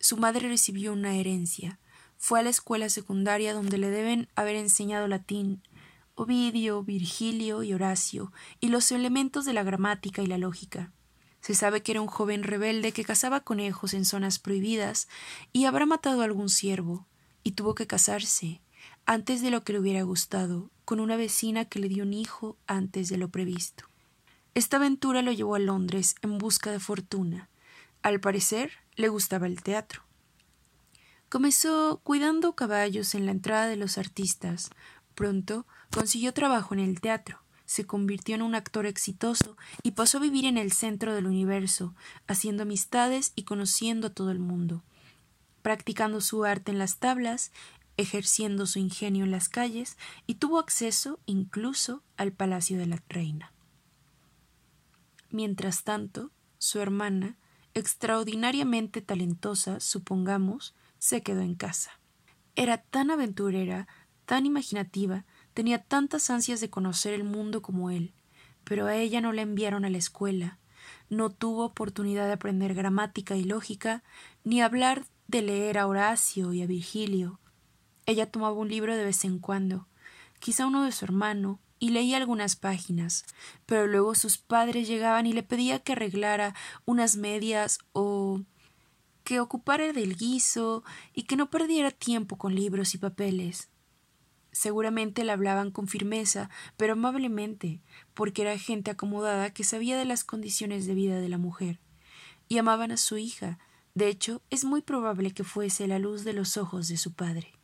su 0.00 0.16
madre 0.16 0.48
recibió 0.48 0.92
una 0.92 1.16
herencia. 1.16 1.78
Fue 2.16 2.40
a 2.40 2.42
la 2.42 2.50
escuela 2.50 2.88
secundaria 2.88 3.54
donde 3.54 3.78
le 3.78 3.90
deben 3.90 4.28
haber 4.34 4.56
enseñado 4.56 5.08
latín, 5.08 5.62
Ovidio, 6.14 6.82
Virgilio 6.82 7.62
y 7.62 7.72
Horacio, 7.72 8.32
y 8.60 8.68
los 8.68 8.90
elementos 8.90 9.44
de 9.44 9.52
la 9.52 9.62
gramática 9.62 10.22
y 10.22 10.26
la 10.26 10.38
lógica. 10.38 10.92
Se 11.40 11.54
sabe 11.54 11.82
que 11.82 11.92
era 11.92 12.00
un 12.00 12.08
joven 12.08 12.42
rebelde 12.42 12.92
que 12.92 13.04
cazaba 13.04 13.40
conejos 13.40 13.94
en 13.94 14.04
zonas 14.04 14.40
prohibidas 14.40 15.08
y 15.52 15.66
habrá 15.66 15.86
matado 15.86 16.22
a 16.22 16.24
algún 16.24 16.48
ciervo, 16.48 17.06
y 17.44 17.52
tuvo 17.52 17.74
que 17.74 17.86
casarse. 17.86 18.60
antes 19.06 19.40
de 19.40 19.50
lo 19.50 19.64
que 19.64 19.72
le 19.72 19.78
hubiera 19.78 20.02
gustado, 20.02 20.70
con 20.84 21.00
una 21.00 21.16
vecina 21.16 21.64
que 21.64 21.78
le 21.78 21.88
dio 21.88 22.04
un 22.04 22.12
hijo 22.12 22.58
antes 22.66 23.08
de 23.08 23.16
lo 23.16 23.30
previsto. 23.30 23.87
Esta 24.58 24.78
aventura 24.78 25.22
lo 25.22 25.30
llevó 25.30 25.54
a 25.54 25.60
Londres 25.60 26.16
en 26.20 26.36
busca 26.36 26.72
de 26.72 26.80
fortuna. 26.80 27.48
Al 28.02 28.18
parecer, 28.18 28.72
le 28.96 29.08
gustaba 29.08 29.46
el 29.46 29.62
teatro. 29.62 30.02
Comenzó 31.28 32.00
cuidando 32.02 32.56
caballos 32.56 33.14
en 33.14 33.24
la 33.24 33.30
entrada 33.30 33.68
de 33.68 33.76
los 33.76 33.98
artistas. 33.98 34.70
Pronto 35.14 35.64
consiguió 35.92 36.34
trabajo 36.34 36.74
en 36.74 36.80
el 36.80 37.00
teatro, 37.00 37.40
se 37.66 37.86
convirtió 37.86 38.34
en 38.34 38.42
un 38.42 38.56
actor 38.56 38.86
exitoso 38.86 39.56
y 39.84 39.92
pasó 39.92 40.18
a 40.18 40.22
vivir 40.22 40.44
en 40.44 40.58
el 40.58 40.72
centro 40.72 41.14
del 41.14 41.28
universo, 41.28 41.94
haciendo 42.26 42.64
amistades 42.64 43.30
y 43.36 43.44
conociendo 43.44 44.08
a 44.08 44.12
todo 44.12 44.32
el 44.32 44.40
mundo, 44.40 44.82
practicando 45.62 46.20
su 46.20 46.44
arte 46.44 46.72
en 46.72 46.78
las 46.78 46.96
tablas, 46.96 47.52
ejerciendo 47.96 48.66
su 48.66 48.80
ingenio 48.80 49.22
en 49.24 49.30
las 49.30 49.48
calles 49.48 49.96
y 50.26 50.34
tuvo 50.34 50.58
acceso 50.58 51.20
incluso 51.26 52.02
al 52.16 52.32
palacio 52.32 52.76
de 52.76 52.86
la 52.86 53.00
reina. 53.08 53.52
Mientras 55.30 55.84
tanto, 55.84 56.30
su 56.58 56.80
hermana, 56.80 57.36
extraordinariamente 57.74 59.02
talentosa, 59.02 59.80
supongamos, 59.80 60.74
se 60.98 61.22
quedó 61.22 61.42
en 61.42 61.54
casa. 61.54 61.92
Era 62.56 62.78
tan 62.78 63.10
aventurera, 63.10 63.86
tan 64.24 64.46
imaginativa, 64.46 65.24
tenía 65.54 65.82
tantas 65.82 66.30
ansias 66.30 66.60
de 66.60 66.70
conocer 66.70 67.14
el 67.14 67.24
mundo 67.24 67.62
como 67.62 67.90
él, 67.90 68.14
pero 68.64 68.86
a 68.86 68.96
ella 68.96 69.20
no 69.20 69.32
la 69.32 69.42
enviaron 69.42 69.84
a 69.84 69.90
la 69.90 69.98
escuela, 69.98 70.58
no 71.08 71.30
tuvo 71.30 71.64
oportunidad 71.64 72.26
de 72.26 72.32
aprender 72.32 72.74
gramática 72.74 73.36
y 73.36 73.44
lógica, 73.44 74.02
ni 74.44 74.60
hablar 74.60 75.04
de 75.26 75.42
leer 75.42 75.78
a 75.78 75.86
Horacio 75.86 76.52
y 76.52 76.62
a 76.62 76.66
Virgilio. 76.66 77.38
Ella 78.06 78.30
tomaba 78.30 78.54
un 78.54 78.68
libro 78.68 78.96
de 78.96 79.04
vez 79.04 79.24
en 79.24 79.38
cuando, 79.38 79.86
quizá 80.38 80.66
uno 80.66 80.84
de 80.84 80.92
su 80.92 81.04
hermano, 81.04 81.60
y 81.78 81.90
leía 81.90 82.16
algunas 82.16 82.56
páginas, 82.56 83.24
pero 83.66 83.86
luego 83.86 84.14
sus 84.14 84.38
padres 84.38 84.88
llegaban 84.88 85.26
y 85.26 85.32
le 85.32 85.42
pedía 85.42 85.78
que 85.78 85.92
arreglara 85.92 86.54
unas 86.84 87.16
medias 87.16 87.78
o 87.92 88.42
que 89.24 89.40
ocupara 89.40 89.92
del 89.92 90.16
guiso 90.16 90.84
y 91.12 91.24
que 91.24 91.36
no 91.36 91.50
perdiera 91.50 91.90
tiempo 91.90 92.36
con 92.36 92.54
libros 92.54 92.94
y 92.94 92.98
papeles. 92.98 93.68
Seguramente 94.52 95.22
le 95.22 95.32
hablaban 95.32 95.70
con 95.70 95.86
firmeza, 95.86 96.50
pero 96.76 96.94
amablemente, 96.94 97.82
porque 98.14 98.42
era 98.42 98.58
gente 98.58 98.90
acomodada 98.90 99.52
que 99.52 99.64
sabía 99.64 99.98
de 99.98 100.06
las 100.06 100.24
condiciones 100.24 100.86
de 100.86 100.94
vida 100.94 101.20
de 101.20 101.28
la 101.28 101.38
mujer. 101.38 101.78
Y 102.48 102.56
amaban 102.56 102.90
a 102.90 102.96
su 102.96 103.18
hija. 103.18 103.58
De 103.94 104.08
hecho, 104.08 104.42
es 104.48 104.64
muy 104.64 104.80
probable 104.80 105.32
que 105.32 105.44
fuese 105.44 105.86
la 105.86 105.98
luz 105.98 106.24
de 106.24 106.32
los 106.32 106.56
ojos 106.56 106.88
de 106.88 106.96
su 106.96 107.12
padre. 107.12 107.57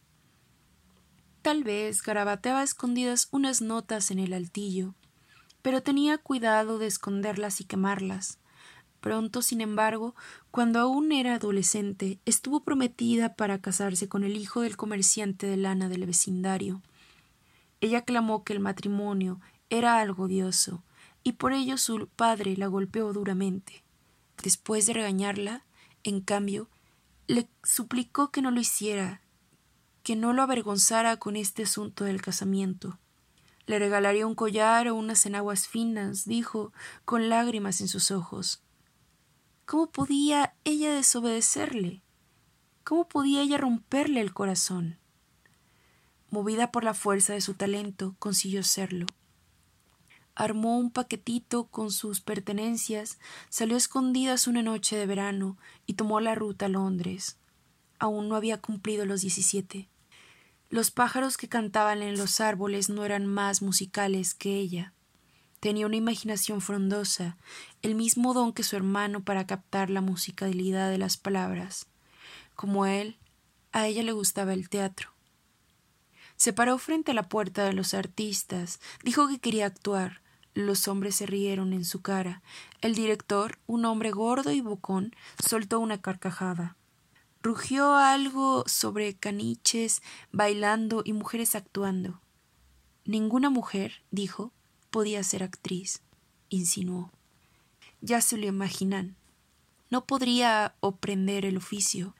Tal 1.45 1.63
vez 1.63 2.01
garabateaba 2.03 2.63
escondidas 2.63 3.29
unas 3.31 3.61
notas 3.61 4.11
en 4.11 4.19
el 4.19 4.33
altillo, 4.33 4.95
pero 5.61 5.83
tenía 5.83 6.17
cuidado 6.17 6.79
de 6.79 6.87
esconderlas 6.87 7.61
y 7.61 7.65
quemarlas. 7.65 8.39
Pronto, 9.03 9.43
sin 9.43 9.61
embargo, 9.61 10.15
cuando 10.51 10.81
aún 10.81 11.13
era 11.13 11.35
adolescente, 11.35 12.19
estuvo 12.25 12.61
prometida 12.61 13.35
para 13.35 13.59
casarse 13.59 14.09
con 14.09 14.25
el 14.25 14.39
hijo 14.39 14.63
del 14.63 14.79
comerciante 14.79 15.47
de 15.47 15.59
lana 15.59 15.91
del 15.91 16.07
vecindario. 16.07 16.81
Ella 17.83 18.07
clamó 18.07 18.43
que 18.43 18.55
el 18.55 18.61
matrimonio 18.61 19.39
era 19.69 20.01
algo 20.01 20.25
odioso, 20.25 20.83
y 21.25 21.33
por 21.33 21.53
ello 21.53 21.77
su 21.77 22.09
padre 22.17 22.57
la 22.57 22.69
golpeó 22.69 23.13
duramente. 23.13 23.85
Después 24.43 24.87
de 24.87 24.95
regañarla, 24.95 25.63
en 26.05 26.23
cambio, 26.23 26.71
le 27.27 27.49
suplicó 27.63 28.31
que 28.31 28.41
no 28.41 28.51
lo 28.51 28.61
hiciera, 28.61 29.21
que 30.05 30.15
no 30.15 30.35
lo 30.35 30.43
avergonzara 30.43 31.17
con 31.17 31.35
este 31.35 31.65
asunto 31.65 32.05
del 32.05 32.23
casamiento. 32.23 32.99
Le 33.67 33.79
regalaría 33.79 34.27
un 34.27 34.35
collar 34.35 34.87
o 34.87 34.95
unas 34.95 35.25
enaguas 35.25 35.67
finas, 35.67 36.27
dijo, 36.27 36.73
con 37.07 37.31
lágrimas 37.31 37.81
en 37.81 37.89
sus 37.89 38.11
ojos. 38.11 38.63
¿Cómo 39.65 39.91
podía 39.91 40.55
ella 40.65 40.93
desobedecerle? 40.93 42.03
¿Cómo 42.85 43.09
podía 43.09 43.41
ella 43.41 43.57
romperle 43.57 44.21
el 44.21 44.35
corazón? 44.35 44.99
Movida 46.29 46.71
por 46.71 46.85
la 46.85 46.93
fuerza 46.93 47.33
de 47.33 47.41
su 47.41 47.55
talento, 47.55 48.15
consiguió 48.19 48.63
serlo. 48.63 49.07
Armó 50.35 50.79
un 50.79 50.91
paquetito 50.91 51.65
con 51.69 51.91
sus 51.91 52.21
pertenencias, 52.21 53.19
salió 53.49 53.79
escondidas 53.79 54.49
una 54.49 54.63
noche 54.63 54.97
de 54.97 55.07
verano 55.07 55.57
y 55.87 55.95
tomó 55.95 56.21
la 56.21 56.35
ruta 56.35 56.67
a 56.67 56.69
Londres. 56.69 57.39
Aún 57.99 58.29
no 58.29 58.37
había 58.37 58.61
cumplido 58.61 59.07
los 59.07 59.23
diecisiete. 59.23 59.89
Los 60.75 60.91
pájaros 60.91 61.37
que 61.37 61.49
cantaban 61.49 62.03
en 62.03 62.19
los 62.19 62.41
árboles 62.41 62.89
no 62.89 63.05
eran 63.05 63.27
más 63.27 63.63
musicales 63.63 64.35
que 64.35 64.57
ella. 64.57 64.93
Tenía 65.61 65.87
una 65.87 65.95
imaginación 65.95 66.61
frondosa, 66.61 67.37
el 67.83 67.95
mismo 67.95 68.35
don 68.35 68.53
que 68.53 68.65
su 68.65 68.75
hermano 68.75 69.23
para 69.23 69.47
captar 69.47 69.89
la 69.89 70.01
musicalidad 70.01 70.91
de 70.91 70.99
las 70.99 71.17
palabras. 71.17 71.87
Como 72.57 72.87
él, 72.87 73.19
a 73.71 73.87
ella 73.87 74.03
le 74.03 74.11
gustaba 74.11 74.53
el 74.53 74.69
teatro. 74.69 75.11
Se 76.35 76.53
paró 76.53 76.77
frente 76.79 77.13
a 77.13 77.15
la 77.15 77.29
puerta 77.29 77.65
de 77.65 77.73
los 77.73 77.95
artistas, 77.95 78.81
dijo 79.05 79.29
que 79.29 79.39
quería 79.39 79.67
actuar. 79.67 80.23
Los 80.55 80.89
hombres 80.89 81.15
se 81.15 81.27
rieron 81.27 81.73
en 81.73 81.85
su 81.85 82.03
cara. 82.03 82.43
El 82.81 82.97
director, 82.97 83.61
un 83.69 83.85
hombre 83.85 84.11
gordo 84.11 84.51
y 84.51 84.61
bocón, 84.61 85.15
soltó 85.39 85.79
una 85.79 86.01
carcajada. 86.01 86.77
Rugió 87.45 87.95
algo 87.95 88.65
sobre 88.67 89.13
caniches 89.19 90.01
bailando 90.33 91.03
y 91.05 91.13
mujeres 91.13 91.55
actuando. 91.55 92.23
Ninguna 93.05 93.51
mujer, 93.51 94.03
dijo, 94.11 94.51
podía 94.89 95.23
ser 95.23 95.43
actriz, 95.43 96.01
insinuó. 96.49 97.11
Ya 98.01 98.23
se 98.23 98.39
lo 98.39 98.47
imaginan. 98.47 99.15
No 99.91 100.07
podría 100.07 100.75
aprender 100.81 101.45
el 101.45 101.59
oficio. 101.59 102.15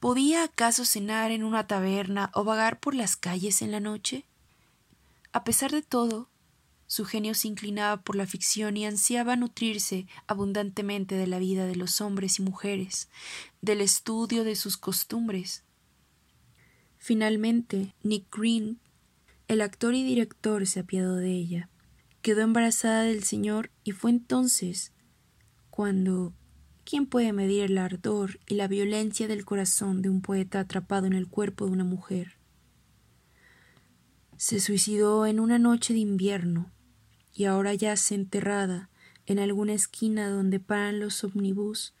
¿Podía 0.00 0.44
acaso 0.44 0.86
cenar 0.86 1.30
en 1.30 1.44
una 1.44 1.66
taberna 1.66 2.30
o 2.32 2.42
vagar 2.42 2.80
por 2.80 2.94
las 2.94 3.16
calles 3.16 3.60
en 3.60 3.70
la 3.70 3.80
noche? 3.80 4.24
A 5.34 5.44
pesar 5.44 5.72
de 5.72 5.82
todo, 5.82 6.30
su 6.88 7.04
genio 7.04 7.34
se 7.34 7.46
inclinaba 7.46 8.02
por 8.02 8.16
la 8.16 8.26
ficción 8.26 8.76
y 8.76 8.84
ansiaba 8.84 9.36
nutrirse 9.36 10.08
abundantemente 10.26 11.14
de 11.14 11.28
la 11.28 11.38
vida 11.38 11.66
de 11.66 11.76
los 11.76 12.00
hombres 12.00 12.40
y 12.40 12.42
mujeres, 12.42 13.08
del 13.62 13.80
estudio 13.80 14.42
de 14.42 14.56
sus 14.56 14.76
costumbres. 14.76 15.62
Finalmente, 16.96 17.94
Nick 18.02 18.36
Green, 18.36 18.80
el 19.46 19.60
actor 19.60 19.94
y 19.94 20.02
director, 20.02 20.66
se 20.66 20.80
apiadó 20.80 21.14
de 21.14 21.30
ella 21.30 21.70
quedó 22.22 22.42
embarazada 22.42 23.04
del 23.04 23.24
Señor 23.24 23.70
y 23.84 23.92
fue 23.92 24.10
entonces 24.10 24.92
cuando 25.70 26.34
¿quién 26.84 27.06
puede 27.06 27.32
medir 27.32 27.64
el 27.64 27.78
ardor 27.78 28.40
y 28.46 28.54
la 28.54 28.68
violencia 28.68 29.28
del 29.28 29.44
corazón 29.44 30.02
de 30.02 30.10
un 30.10 30.20
poeta 30.20 30.60
atrapado 30.60 31.06
en 31.06 31.12
el 31.12 31.28
cuerpo 31.28 31.66
de 31.66 31.72
una 31.72 31.84
mujer? 31.84 32.36
Se 34.36 34.60
suicidó 34.60 35.26
en 35.26 35.40
una 35.40 35.58
noche 35.58 35.94
de 35.94 36.00
invierno 36.00 36.70
y 37.38 37.44
ahora 37.44 37.72
yace 37.72 38.16
enterrada 38.16 38.90
en 39.26 39.38
alguna 39.38 39.72
esquina 39.72 40.28
donde 40.28 40.58
paran 40.58 40.98
los 40.98 41.22
omnibus 41.22 41.94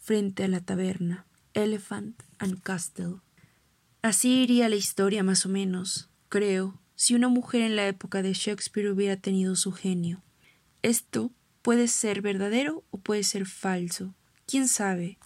frente 0.00 0.42
a 0.42 0.48
la 0.48 0.60
taberna 0.60 1.24
Elephant 1.54 2.20
and 2.40 2.60
Castle. 2.62 3.20
Así 4.02 4.42
iría 4.42 4.68
la 4.68 4.74
historia 4.74 5.22
más 5.22 5.46
o 5.46 5.48
menos, 5.48 6.10
creo, 6.28 6.80
si 6.96 7.14
una 7.14 7.28
mujer 7.28 7.62
en 7.62 7.76
la 7.76 7.86
época 7.86 8.22
de 8.22 8.32
Shakespeare 8.32 8.90
hubiera 8.90 9.16
tenido 9.16 9.54
su 9.54 9.70
genio. 9.70 10.20
Esto 10.82 11.30
puede 11.62 11.86
ser 11.86 12.20
verdadero 12.20 12.82
o 12.90 12.98
puede 12.98 13.22
ser 13.22 13.46
falso, 13.46 14.16
quién 14.46 14.66
sabe, 14.66 15.16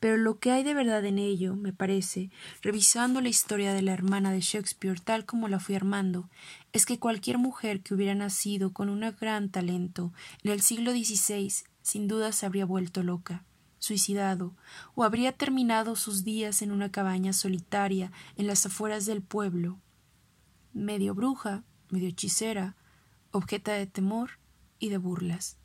pero 0.00 0.16
lo 0.16 0.38
que 0.38 0.50
hay 0.50 0.64
de 0.64 0.74
verdad 0.74 1.04
en 1.04 1.18
ello, 1.18 1.54
me 1.54 1.72
parece, 1.72 2.30
revisando 2.62 3.20
la 3.20 3.28
historia 3.28 3.72
de 3.72 3.82
la 3.82 3.92
hermana 3.92 4.32
de 4.32 4.40
Shakespeare 4.40 4.98
tal 4.98 5.26
como 5.26 5.46
la 5.46 5.60
fui 5.60 5.74
armando, 5.74 6.28
es 6.72 6.86
que 6.86 6.98
cualquier 6.98 7.38
mujer 7.38 7.82
que 7.82 7.94
hubiera 7.94 8.14
nacido 8.14 8.72
con 8.72 8.88
un 8.88 9.04
gran 9.20 9.50
talento 9.50 10.12
en 10.42 10.50
el 10.52 10.62
siglo 10.62 10.92
XVI 10.92 11.52
sin 11.82 12.08
duda 12.08 12.32
se 12.32 12.46
habría 12.46 12.64
vuelto 12.64 13.02
loca 13.02 13.44
suicidado, 13.80 14.54
o 14.94 15.04
habría 15.04 15.32
terminado 15.32 15.96
sus 15.96 16.22
días 16.22 16.62
en 16.62 16.70
una 16.70 16.92
cabaña 16.92 17.32
solitaria 17.32 18.12
en 18.36 18.46
las 18.46 18.64
afueras 18.66 19.06
del 19.06 19.22
pueblo, 19.22 19.80
medio 20.72 21.14
bruja, 21.14 21.64
medio 21.88 22.08
hechicera, 22.08 22.76
objeta 23.32 23.72
de 23.72 23.86
temor 23.86 24.32
y 24.78 24.90
de 24.90 24.98
burlas. 24.98 25.59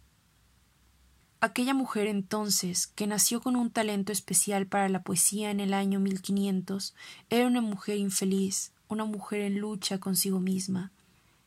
Aquella 1.45 1.75
mujer 1.75 2.07
entonces, 2.07 2.87
que 2.87 3.05
nació 3.05 3.39
con 3.39 3.55
un 3.55 3.69
talento 3.69 4.11
especial 4.11 4.65
para 4.65 4.89
la 4.89 5.03
poesía 5.03 5.51
en 5.51 5.59
el 5.59 5.75
año 5.75 5.99
1500, 5.99 6.95
era 7.29 7.45
una 7.45 7.61
mujer 7.61 7.97
infeliz, 7.97 8.71
una 8.87 9.05
mujer 9.05 9.41
en 9.41 9.59
lucha 9.59 9.99
consigo 9.99 10.39
misma. 10.39 10.91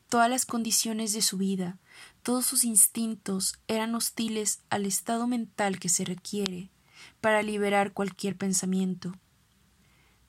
Todas 0.07 0.29
las 0.29 0.45
condiciones 0.45 1.11
de 1.11 1.21
su 1.21 1.37
vida, 1.37 1.79
todos 2.23 2.45
sus 2.45 2.63
instintos 2.63 3.59
eran 3.67 3.93
hostiles 3.93 4.61
al 4.69 4.85
estado 4.85 5.27
mental 5.27 5.79
que 5.79 5.89
se 5.89 6.05
requiere 6.05 6.69
para 7.19 7.43
liberar 7.43 7.91
cualquier 7.91 8.37
pensamiento. 8.37 9.13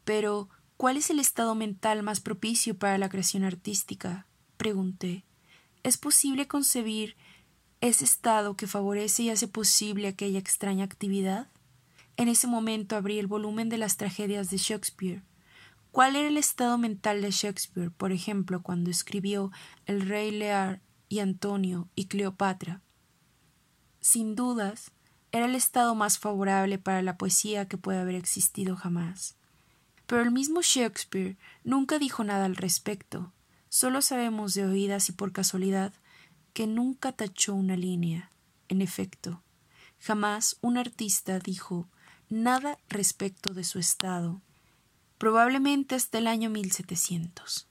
Pero 0.05 0.49
¿Cuál 0.77 0.97
es 0.97 1.11
el 1.11 1.21
estado 1.21 1.55
mental 1.55 2.03
más 2.03 2.19
propicio 2.19 2.77
para 2.77 2.99
la 2.99 3.09
creación 3.09 3.45
artística? 3.45 4.27
pregunté. 4.57 5.25
¿Es 5.85 5.97
posible 5.97 6.49
concebir 6.49 7.17
ese 7.81 8.05
estado 8.05 8.57
que 8.57 8.67
favorece 8.67 9.23
y 9.25 9.31
hace 9.31 9.49
posible 9.49 10.09
aquella 10.09 10.39
extraña 10.39 10.85
actividad? 10.85 11.49
En 12.17 12.29
ese 12.29 12.47
momento 12.47 12.97
abrí 12.97 13.19
el 13.19 13.27
volumen 13.27 13.69
de 13.69 13.79
las 13.79 13.97
tragedias 13.97 14.51
de 14.51 14.59
Shakespeare. 14.59 15.23
¿Cuál 15.91 16.17
era 16.17 16.29
el 16.29 16.37
estado 16.37 16.79
mental 16.79 17.23
de 17.23 17.31
Shakespeare, 17.31 17.91
por 17.91 18.13
ejemplo, 18.13 18.63
cuando 18.63 18.91
escribió 18.91 19.51
El 19.87 20.03
Rey 20.03 20.31
Lear 20.31 20.81
y 21.09 21.19
Antonio 21.21 21.89
y 21.95 22.07
Cleopatra? 22.07 22.83
Sin 24.01 24.37
dudas, 24.37 24.93
era 25.33 25.47
el 25.47 25.55
estado 25.55 25.95
más 25.95 26.19
favorable 26.19 26.79
para 26.79 27.03
la 27.03 27.17
poesía 27.17 27.67
que 27.69 27.79
puede 27.79 27.99
haber 27.99 28.15
existido 28.15 28.77
jamás. 28.77 29.37
Pero 30.07 30.23
el 30.23 30.31
mismo 30.31 30.61
Shakespeare 30.63 31.37
nunca 31.65 31.99
dijo 31.99 32.25
nada 32.25 32.45
al 32.45 32.57
respecto. 32.57 33.33
Solo 33.69 34.03
sabemos 34.03 34.55
de 34.55 34.67
oídas 34.67 35.09
y 35.09 35.13
por 35.13 35.33
casualidad 35.33 35.93
que 36.53 36.67
nunca 36.67 37.13
tachó 37.13 37.55
una 37.55 37.77
línea. 37.77 38.31
En 38.69 38.83
efecto, 38.83 39.43
jamás 39.99 40.57
un 40.61 40.79
artista 40.79 41.39
dijo 41.39 41.89
nada 42.29 42.79
respecto 42.89 43.53
de 43.53 43.65
su 43.65 43.79
estado, 43.79 44.41
probablemente 45.19 45.95
hasta 45.95 46.19
el 46.19 46.27
año 46.27 46.51
1700. 46.51 47.67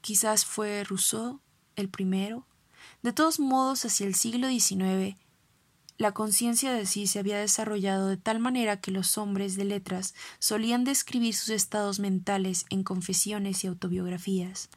Quizás 0.00 0.44
fue 0.44 0.84
Rousseau 0.84 1.40
el 1.76 1.88
primero. 1.88 2.46
De 3.02 3.12
todos 3.12 3.40
modos, 3.40 3.84
hacia 3.84 4.06
el 4.06 4.14
siglo 4.14 4.48
XIX, 4.48 5.16
la 6.00 6.12
conciencia 6.12 6.72
de 6.72 6.86
sí 6.86 7.06
se 7.06 7.18
había 7.18 7.38
desarrollado 7.38 8.08
de 8.08 8.16
tal 8.16 8.38
manera 8.38 8.80
que 8.80 8.90
los 8.90 9.18
hombres 9.18 9.56
de 9.56 9.64
letras 9.64 10.14
solían 10.38 10.84
describir 10.84 11.34
sus 11.34 11.50
estados 11.50 11.98
mentales 11.98 12.64
en 12.70 12.84
confesiones 12.84 13.64
y 13.64 13.66
autobiografías. 13.66 14.70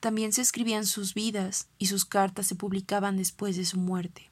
También 0.00 0.32
se 0.32 0.42
escribían 0.42 0.86
sus 0.86 1.14
vidas 1.14 1.68
y 1.78 1.86
sus 1.86 2.04
cartas 2.04 2.46
se 2.46 2.54
publicaban 2.54 3.16
después 3.16 3.56
de 3.56 3.64
su 3.64 3.78
muerte. 3.78 4.30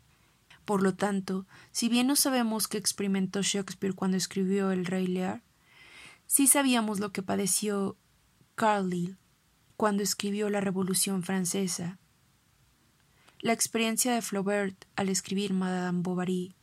Por 0.65 0.83
lo 0.83 0.95
tanto, 0.95 1.47
si 1.71 1.89
bien 1.89 2.09
no 2.09 2.17
sabemos 2.17 2.69
qué 2.69 2.77
experimentó 2.77 3.41
Shakespeare 3.43 3.95
cuando 3.95 4.17
escribió 4.17 4.73
El 4.73 4.85
Rey 4.85 5.07
Lear, 5.07 5.43
sí 6.27 6.49
sabíamos 6.49 6.99
lo 6.99 7.13
que 7.13 7.23
padeció 7.23 7.97
Carlyle 8.57 9.17
cuando 9.77 10.03
escribió 10.03 10.51
La 10.51 10.61
Revolución 10.61 11.23
Francesa, 11.23 11.99
la 13.41 13.53
experiencia 13.53 14.15
de 14.15 14.23
Flaubert 14.23 14.87
al 14.97 15.09
escribir 15.09 15.53
Madame 15.53 16.01
Bovary 16.03 16.55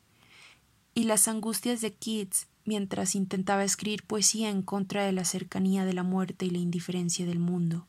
y 0.95 1.03
las 1.03 1.27
angustias 1.27 1.79
de 1.81 1.93
Keats 1.93 2.47
mientras 2.65 3.15
intentaba 3.15 3.63
escribir 3.63 4.03
poesía 4.03 4.49
en 4.49 4.63
contra 4.63 5.05
de 5.05 5.11
la 5.11 5.23
cercanía 5.23 5.85
de 5.85 5.93
la 5.93 6.03
muerte 6.03 6.45
y 6.45 6.49
la 6.49 6.57
indiferencia 6.57 7.25
del 7.25 7.39
mundo 7.39 7.87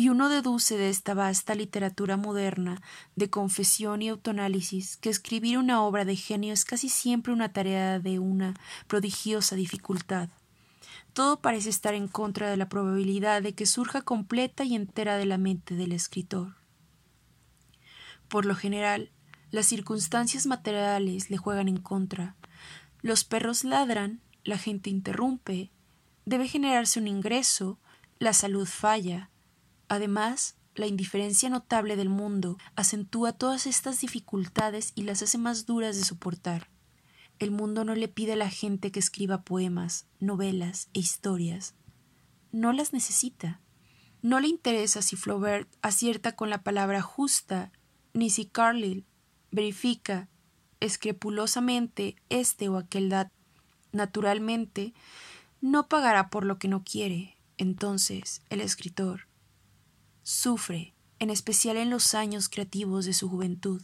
y 0.00 0.08
uno 0.08 0.30
deduce 0.30 0.78
de 0.78 0.88
esta 0.88 1.12
vasta 1.12 1.54
literatura 1.54 2.16
moderna 2.16 2.80
de 3.16 3.28
confesión 3.28 4.00
y 4.00 4.08
autoanálisis 4.08 4.96
que 4.96 5.10
escribir 5.10 5.58
una 5.58 5.82
obra 5.82 6.06
de 6.06 6.16
genio 6.16 6.54
es 6.54 6.64
casi 6.64 6.88
siempre 6.88 7.34
una 7.34 7.52
tarea 7.52 7.98
de 7.98 8.18
una 8.18 8.54
prodigiosa 8.86 9.56
dificultad. 9.56 10.30
Todo 11.12 11.42
parece 11.42 11.68
estar 11.68 11.92
en 11.92 12.08
contra 12.08 12.48
de 12.48 12.56
la 12.56 12.70
probabilidad 12.70 13.42
de 13.42 13.54
que 13.54 13.66
surja 13.66 14.00
completa 14.00 14.64
y 14.64 14.74
entera 14.74 15.18
de 15.18 15.26
la 15.26 15.36
mente 15.36 15.74
del 15.74 15.92
escritor. 15.92 16.54
Por 18.28 18.46
lo 18.46 18.54
general, 18.54 19.10
las 19.50 19.66
circunstancias 19.66 20.46
materiales 20.46 21.28
le 21.28 21.36
juegan 21.36 21.68
en 21.68 21.76
contra. 21.76 22.36
Los 23.02 23.24
perros 23.24 23.64
ladran, 23.64 24.22
la 24.44 24.56
gente 24.56 24.88
interrumpe, 24.88 25.70
debe 26.24 26.48
generarse 26.48 27.00
un 27.00 27.06
ingreso, 27.06 27.78
la 28.18 28.32
salud 28.32 28.66
falla, 28.66 29.28
Además, 29.90 30.54
la 30.76 30.86
indiferencia 30.86 31.50
notable 31.50 31.96
del 31.96 32.08
mundo 32.08 32.58
acentúa 32.76 33.32
todas 33.32 33.66
estas 33.66 34.00
dificultades 34.00 34.92
y 34.94 35.02
las 35.02 35.20
hace 35.20 35.36
más 35.36 35.66
duras 35.66 35.96
de 35.96 36.04
soportar. 36.04 36.70
El 37.40 37.50
mundo 37.50 37.84
no 37.84 37.96
le 37.96 38.06
pide 38.06 38.34
a 38.34 38.36
la 38.36 38.48
gente 38.48 38.92
que 38.92 39.00
escriba 39.00 39.42
poemas, 39.42 40.06
novelas 40.20 40.88
e 40.94 41.00
historias. 41.00 41.74
No 42.52 42.72
las 42.72 42.92
necesita. 42.92 43.60
No 44.22 44.38
le 44.38 44.46
interesa 44.46 45.02
si 45.02 45.16
Flaubert 45.16 45.68
acierta 45.82 46.36
con 46.36 46.50
la 46.50 46.62
palabra 46.62 47.02
justa, 47.02 47.72
ni 48.12 48.30
si 48.30 48.46
Carlyle 48.46 49.04
verifica 49.50 50.28
escrupulosamente 50.78 52.14
este 52.28 52.68
o 52.68 52.76
aquel 52.76 53.08
dato. 53.08 53.34
Naturalmente, 53.90 54.94
no 55.60 55.88
pagará 55.88 56.30
por 56.30 56.44
lo 56.44 56.60
que 56.60 56.68
no 56.68 56.84
quiere. 56.84 57.36
Entonces, 57.58 58.42
el 58.50 58.60
escritor 58.60 59.29
Sufre, 60.22 60.94
en 61.18 61.30
especial 61.30 61.76
en 61.76 61.90
los 61.90 62.14
años 62.14 62.48
creativos 62.48 63.04
de 63.04 63.12
su 63.12 63.28
juventud, 63.28 63.82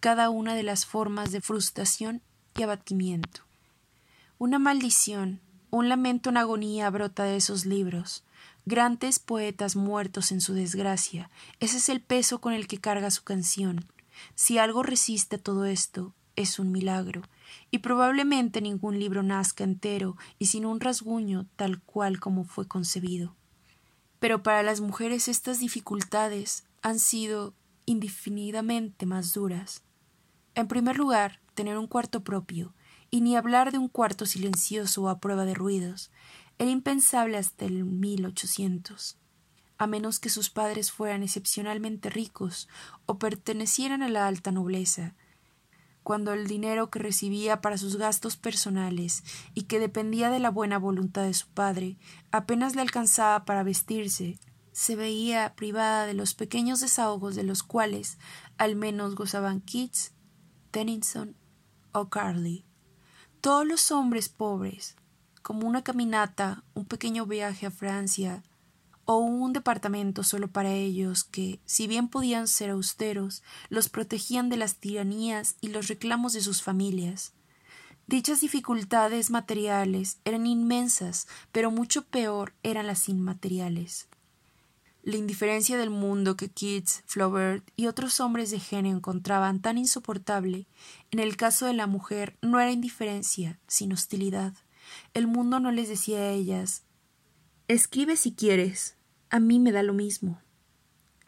cada 0.00 0.30
una 0.30 0.54
de 0.54 0.62
las 0.62 0.86
formas 0.86 1.32
de 1.32 1.40
frustración 1.40 2.22
y 2.56 2.62
abatimiento. 2.62 3.42
Una 4.38 4.58
maldición, 4.58 5.40
un 5.70 5.88
lamento 5.88 6.30
en 6.30 6.36
agonía 6.36 6.90
brota 6.90 7.24
de 7.24 7.36
esos 7.36 7.66
libros. 7.66 8.24
Grandes 8.66 9.18
poetas 9.18 9.76
muertos 9.76 10.32
en 10.32 10.40
su 10.40 10.54
desgracia, 10.54 11.30
ese 11.60 11.78
es 11.78 11.88
el 11.88 12.00
peso 12.00 12.40
con 12.40 12.52
el 12.52 12.66
que 12.66 12.78
carga 12.78 13.10
su 13.10 13.22
canción. 13.22 13.86
Si 14.34 14.58
algo 14.58 14.82
resiste 14.82 15.38
todo 15.38 15.64
esto, 15.64 16.14
es 16.36 16.58
un 16.58 16.72
milagro, 16.72 17.22
y 17.70 17.78
probablemente 17.78 18.60
ningún 18.60 18.98
libro 18.98 19.22
nazca 19.22 19.64
entero 19.64 20.16
y 20.38 20.46
sin 20.46 20.66
un 20.66 20.80
rasguño 20.80 21.46
tal 21.56 21.80
cual 21.80 22.20
como 22.20 22.44
fue 22.44 22.66
concebido. 22.66 23.34
Pero 24.20 24.42
para 24.42 24.62
las 24.62 24.80
mujeres 24.80 25.26
estas 25.26 25.58
dificultades 25.58 26.64
han 26.82 27.00
sido 27.00 27.54
indefinidamente 27.86 29.06
más 29.06 29.32
duras. 29.32 29.82
En 30.54 30.68
primer 30.68 30.96
lugar, 30.96 31.40
tener 31.54 31.76
un 31.76 31.88
cuarto 31.88 32.22
propio, 32.22 32.74
y 33.10 33.20
ni 33.22 33.36
hablar 33.36 33.72
de 33.72 33.78
un 33.78 33.88
cuarto 33.88 34.24
silencioso 34.26 35.02
o 35.02 35.08
a 35.08 35.18
prueba 35.18 35.44
de 35.44 35.54
ruidos, 35.54 36.10
era 36.58 36.70
impensable 36.70 37.36
hasta 37.38 37.64
el 37.64 37.84
1800, 37.84 39.18
a 39.78 39.86
menos 39.86 40.20
que 40.20 40.28
sus 40.28 40.50
padres 40.50 40.92
fueran 40.92 41.22
excepcionalmente 41.22 42.10
ricos 42.10 42.68
o 43.06 43.18
pertenecieran 43.18 44.02
a 44.02 44.08
la 44.08 44.26
alta 44.26 44.52
nobleza, 44.52 45.14
cuando 46.02 46.32
el 46.32 46.46
dinero 46.46 46.90
que 46.90 46.98
recibía 46.98 47.60
para 47.60 47.78
sus 47.78 47.96
gastos 47.96 48.36
personales 48.36 49.22
y 49.54 49.62
que 49.62 49.78
dependía 49.78 50.30
de 50.30 50.38
la 50.38 50.50
buena 50.50 50.78
voluntad 50.78 51.22
de 51.22 51.34
su 51.34 51.48
padre 51.48 51.98
apenas 52.30 52.74
le 52.74 52.82
alcanzaba 52.82 53.44
para 53.44 53.62
vestirse, 53.62 54.38
se 54.72 54.96
veía 54.96 55.54
privada 55.56 56.06
de 56.06 56.14
los 56.14 56.34
pequeños 56.34 56.80
desahogos 56.80 57.34
de 57.36 57.42
los 57.42 57.62
cuales 57.62 58.18
al 58.56 58.76
menos 58.76 59.14
gozaban 59.14 59.60
Keats, 59.60 60.12
Tennyson 60.70 61.36
o 61.92 62.08
Carly. 62.08 62.64
Todos 63.40 63.66
los 63.66 63.90
hombres 63.90 64.28
pobres, 64.28 64.96
como 65.42 65.66
una 65.66 65.82
caminata, 65.82 66.64
un 66.74 66.84
pequeño 66.84 67.26
viaje 67.26 67.66
a 67.66 67.70
Francia, 67.70 68.42
o 69.12 69.16
un 69.16 69.52
departamento 69.52 70.22
solo 70.22 70.46
para 70.46 70.72
ellos 70.72 71.24
que, 71.24 71.58
si 71.64 71.88
bien 71.88 72.06
podían 72.06 72.46
ser 72.46 72.70
austeros, 72.70 73.42
los 73.68 73.88
protegían 73.88 74.48
de 74.50 74.56
las 74.56 74.76
tiranías 74.76 75.56
y 75.60 75.70
los 75.70 75.88
reclamos 75.88 76.32
de 76.32 76.40
sus 76.40 76.62
familias. 76.62 77.32
Dichas 78.06 78.40
dificultades 78.40 79.32
materiales 79.32 80.20
eran 80.24 80.46
inmensas, 80.46 81.26
pero 81.50 81.72
mucho 81.72 82.04
peor 82.04 82.54
eran 82.62 82.86
las 82.86 83.08
inmateriales. 83.08 84.06
La 85.02 85.16
indiferencia 85.16 85.76
del 85.76 85.90
mundo 85.90 86.36
que 86.36 86.48
Keats, 86.48 87.02
Flaubert 87.04 87.68
y 87.74 87.88
otros 87.88 88.20
hombres 88.20 88.52
de 88.52 88.60
genio 88.60 88.96
encontraban 88.96 89.60
tan 89.60 89.76
insoportable, 89.76 90.68
en 91.10 91.18
el 91.18 91.36
caso 91.36 91.66
de 91.66 91.74
la 91.74 91.88
mujer 91.88 92.38
no 92.42 92.60
era 92.60 92.70
indiferencia, 92.70 93.58
sino 93.66 93.94
hostilidad. 93.94 94.54
El 95.14 95.26
mundo 95.26 95.58
no 95.58 95.72
les 95.72 95.88
decía 95.88 96.20
a 96.20 96.30
ellas 96.30 96.84
Escribe 97.66 98.16
si 98.16 98.34
quieres, 98.34 98.96
a 99.30 99.38
mí 99.38 99.60
me 99.60 99.72
da 99.72 99.82
lo 99.82 99.94
mismo. 99.94 100.40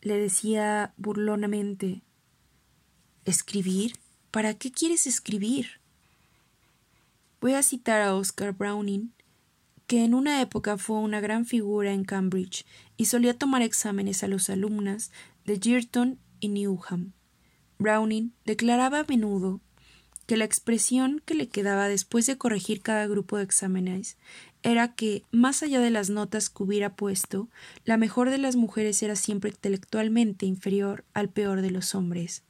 Le 0.01 0.19
decía 0.19 0.93
burlonamente 0.97 2.03
¿Escribir? 3.25 3.95
¿Para 4.33 4.55
qué 4.55 4.73
quieres 4.73 5.07
escribir? 5.07 5.81
Voy 7.41 7.55
a 7.55 7.63
citar 7.63 8.03
a 8.03 8.15
Oscar 8.17 8.53
Browning, 8.53 9.13
que 9.87 10.05
en 10.05 10.15
una 10.15 10.41
época 10.41 10.79
fue 10.79 10.99
una 10.99 11.21
gran 11.21 11.47
figura 11.47 11.93
en 11.93 12.05
Cambridge 12.05 12.65
y 12.97 13.05
solía 13.05 13.39
tomar 13.39 13.63
exámenes 13.63 14.25
a 14.25 14.29
los 14.29 14.51
alumnas 14.51 15.13
de 15.45 15.61
Girton 15.61 16.19
y 16.41 16.49
Newham. 16.49 17.13
Browning 17.79 18.33
declaraba 18.45 19.01
a 19.01 19.05
menudo 19.05 19.61
que 20.27 20.37
la 20.37 20.45
expresión 20.45 21.23
que 21.25 21.35
le 21.35 21.49
quedaba 21.49 21.89
después 21.89 22.27
de 22.27 22.39
corregir 22.39 22.81
cada 22.81 23.07
grupo 23.07 23.37
de 23.37 23.45
exámenes 23.45 24.17
era 24.63 24.95
que, 24.95 25.25
más 25.31 25.63
allá 25.63 25.81
de 25.81 25.91
las 25.91 26.11
notas 26.11 26.51
que 26.51 26.63
hubiera 26.63 26.95
puesto, 26.95 27.49
la 27.85 27.97
mejor 27.97 28.31
de 28.31 28.39
las 28.39 28.57
mujeres 28.57 29.03
era 29.03 29.17
siempre 29.17 29.51
intelectualmente 29.51 30.47
inferior 30.47 31.05
al 31.15 31.29
peor 31.29 31.63
de 31.63 31.71
los 31.71 31.95
hombres. 31.95 32.43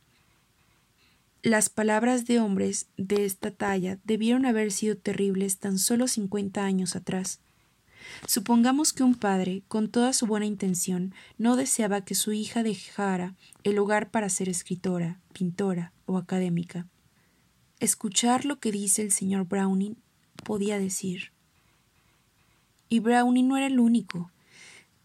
Las 1.43 1.69
palabras 1.69 2.27
de 2.27 2.39
hombres 2.39 2.87
de 2.97 3.25
esta 3.25 3.51
talla 3.51 3.99
debieron 4.05 4.47
haber 4.47 4.71
sido 4.71 4.97
terribles 4.97 5.59
tan 5.59 5.79
solo 5.79 6.07
cincuenta 6.07 6.65
años 6.65 6.95
atrás. 6.95 7.41
Supongamos 8.27 8.93
que 8.93 9.03
un 9.03 9.15
padre, 9.15 9.63
con 9.69 9.89
toda 9.89 10.13
su 10.13 10.27
buena 10.27 10.47
intención, 10.47 11.15
no 11.39 11.57
deseaba 11.57 12.05
que 12.05 12.15
su 12.15 12.33
hija 12.33 12.63
dejara 12.63 13.35
el 13.65 13.79
hogar 13.79 14.11
para 14.11 14.29
ser 14.29 14.49
escritora, 14.49 15.21
pintora 15.33 15.93
o 16.07 16.19
académica. 16.19 16.87
Escuchar 17.81 18.45
lo 18.45 18.61
que 18.61 18.71
dice 18.71 19.03
el 19.03 19.11
señor 19.11 19.47
Browning 19.49 19.97
podía 20.45 20.79
decir. 20.79 21.33
Y 22.93 23.01
Browning 23.01 23.49
no 23.49 23.57
era 23.57 23.69
el 23.69 23.81
único. 23.81 24.31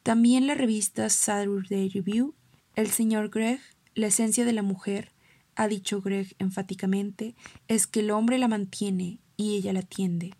También 0.03 0.45
la 0.45 0.55
revista 0.55 1.07
Saturday 1.07 1.87
Review, 1.87 2.35
el 2.75 2.89
señor 2.89 3.29
Gregg, 3.29 3.61
la 3.95 4.07
esencia 4.07 4.43
de 4.43 4.51
la 4.51 4.61
mujer, 4.61 5.13
ha 5.55 5.69
dicho 5.69 6.01
Gregg 6.01 6.35
enfáticamente, 6.37 7.37
es 7.69 7.87
que 7.87 8.01
el 8.01 8.11
hombre 8.11 8.39
la 8.39 8.49
mantiene 8.49 9.21
y 9.37 9.55
ella 9.55 9.71
la 9.71 9.79
atiende 9.79 10.33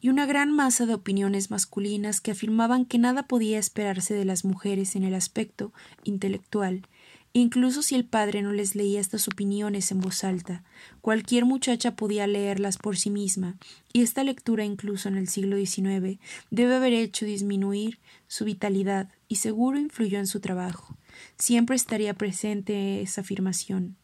y 0.00 0.08
una 0.08 0.26
gran 0.26 0.52
masa 0.52 0.86
de 0.86 0.94
opiniones 0.94 1.50
masculinas 1.50 2.20
que 2.20 2.30
afirmaban 2.30 2.84
que 2.84 2.98
nada 2.98 3.24
podía 3.24 3.58
esperarse 3.58 4.14
de 4.14 4.24
las 4.24 4.44
mujeres 4.44 4.94
en 4.94 5.02
el 5.02 5.14
aspecto 5.14 5.72
intelectual, 6.04 6.86
incluso 7.32 7.82
si 7.82 7.94
el 7.94 8.04
padre 8.04 8.42
no 8.42 8.52
les 8.52 8.74
leía 8.74 9.00
estas 9.00 9.28
opiniones 9.28 9.90
en 9.90 10.00
voz 10.00 10.24
alta. 10.24 10.64
Cualquier 11.00 11.44
muchacha 11.44 11.94
podía 11.94 12.26
leerlas 12.26 12.78
por 12.78 12.96
sí 12.96 13.10
misma, 13.10 13.56
y 13.92 14.02
esta 14.02 14.24
lectura 14.24 14.64
incluso 14.64 15.08
en 15.08 15.16
el 15.16 15.28
siglo 15.28 15.56
XIX 15.56 16.18
debe 16.50 16.74
haber 16.74 16.92
hecho 16.92 17.26
disminuir 17.26 17.98
su 18.26 18.44
vitalidad 18.44 19.10
y 19.28 19.36
seguro 19.36 19.78
influyó 19.78 20.18
en 20.18 20.26
su 20.26 20.40
trabajo. 20.40 20.96
Siempre 21.36 21.76
estaría 21.76 22.14
presente 22.14 23.02
esa 23.02 23.20
afirmación. 23.20 23.96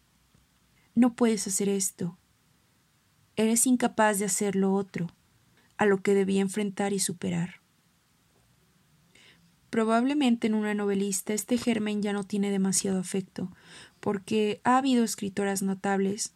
No 0.94 1.14
puedes 1.14 1.46
hacer 1.46 1.68
esto. 1.68 2.18
Eres 3.36 3.66
incapaz 3.66 4.18
de 4.18 4.26
hacer 4.26 4.54
lo 4.54 4.74
otro 4.74 5.08
a 5.76 5.86
lo 5.86 6.02
que 6.02 6.14
debía 6.14 6.40
enfrentar 6.40 6.92
y 6.92 7.00
superar. 7.00 7.63
Probablemente 9.74 10.46
en 10.46 10.54
una 10.54 10.72
novelista 10.72 11.34
este 11.34 11.58
germen 11.58 12.00
ya 12.00 12.12
no 12.12 12.22
tiene 12.22 12.52
demasiado 12.52 13.00
afecto, 13.00 13.50
porque 13.98 14.60
ha 14.62 14.78
habido 14.78 15.02
escritoras 15.02 15.62
notables, 15.62 16.32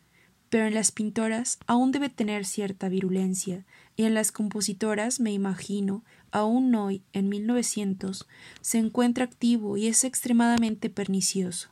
pero 0.48 0.66
en 0.66 0.74
las 0.74 0.90
pintoras 0.90 1.60
aún 1.68 1.92
debe 1.92 2.08
tener 2.08 2.44
cierta 2.44 2.88
virulencia, 2.88 3.64
y 3.94 4.02
en 4.06 4.14
las 4.14 4.32
compositoras, 4.32 5.20
me 5.20 5.30
imagino, 5.30 6.02
aún 6.32 6.74
hoy, 6.74 7.04
en 7.12 7.28
1900, 7.28 8.26
se 8.60 8.78
encuentra 8.78 9.26
activo 9.26 9.76
y 9.76 9.86
es 9.86 10.02
extremadamente 10.02 10.90
pernicioso. 10.90 11.68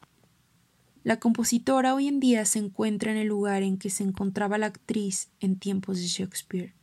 La 1.03 1.19
compositora 1.19 1.97
hoy 1.97 2.07
en 2.07 2.21
día 2.21 2.45
se 2.45 2.61
encuentra 2.61 3.11
en 3.11 3.17
el 3.17 3.27
lugar 3.27 3.65
en 3.65 3.77
que 3.77 3.91
se 3.91 4.05
encontraba 4.05 4.57
la 4.57 4.67
actriz 4.67 5.31
en 5.41 5.59
tiempos 5.59 5.99
de 5.99 6.07
Shakespeare. 6.07 6.75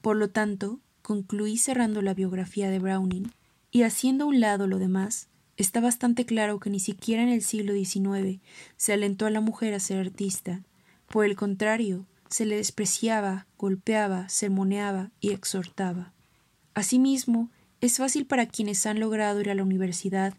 Por 0.00 0.16
lo 0.16 0.30
tanto, 0.30 0.80
concluí 1.02 1.58
cerrando 1.58 2.00
la 2.00 2.14
biografía 2.14 2.70
de 2.70 2.78
Browning 2.78 3.30
y 3.72 3.82
haciendo 3.82 4.24
a 4.24 4.28
un 4.28 4.38
lado 4.38 4.68
lo 4.68 4.78
demás, 4.78 5.28
está 5.56 5.80
bastante 5.80 6.26
claro 6.26 6.60
que 6.60 6.70
ni 6.70 6.78
siquiera 6.78 7.22
en 7.22 7.30
el 7.30 7.42
siglo 7.42 7.72
XIX 7.72 8.40
se 8.76 8.92
alentó 8.92 9.26
a 9.26 9.30
la 9.30 9.40
mujer 9.40 9.74
a 9.74 9.80
ser 9.80 9.98
artista. 9.98 10.62
Por 11.08 11.24
el 11.24 11.34
contrario, 11.34 12.06
se 12.28 12.44
le 12.44 12.56
despreciaba, 12.56 13.46
golpeaba, 13.58 14.28
sermoneaba 14.28 15.10
y 15.20 15.30
exhortaba. 15.30 16.12
Asimismo, 16.74 17.50
es 17.80 17.96
fácil 17.96 18.26
para 18.26 18.46
quienes 18.46 18.86
han 18.86 19.00
logrado 19.00 19.40
ir 19.40 19.50
a 19.50 19.54
la 19.54 19.64
universidad 19.64 20.34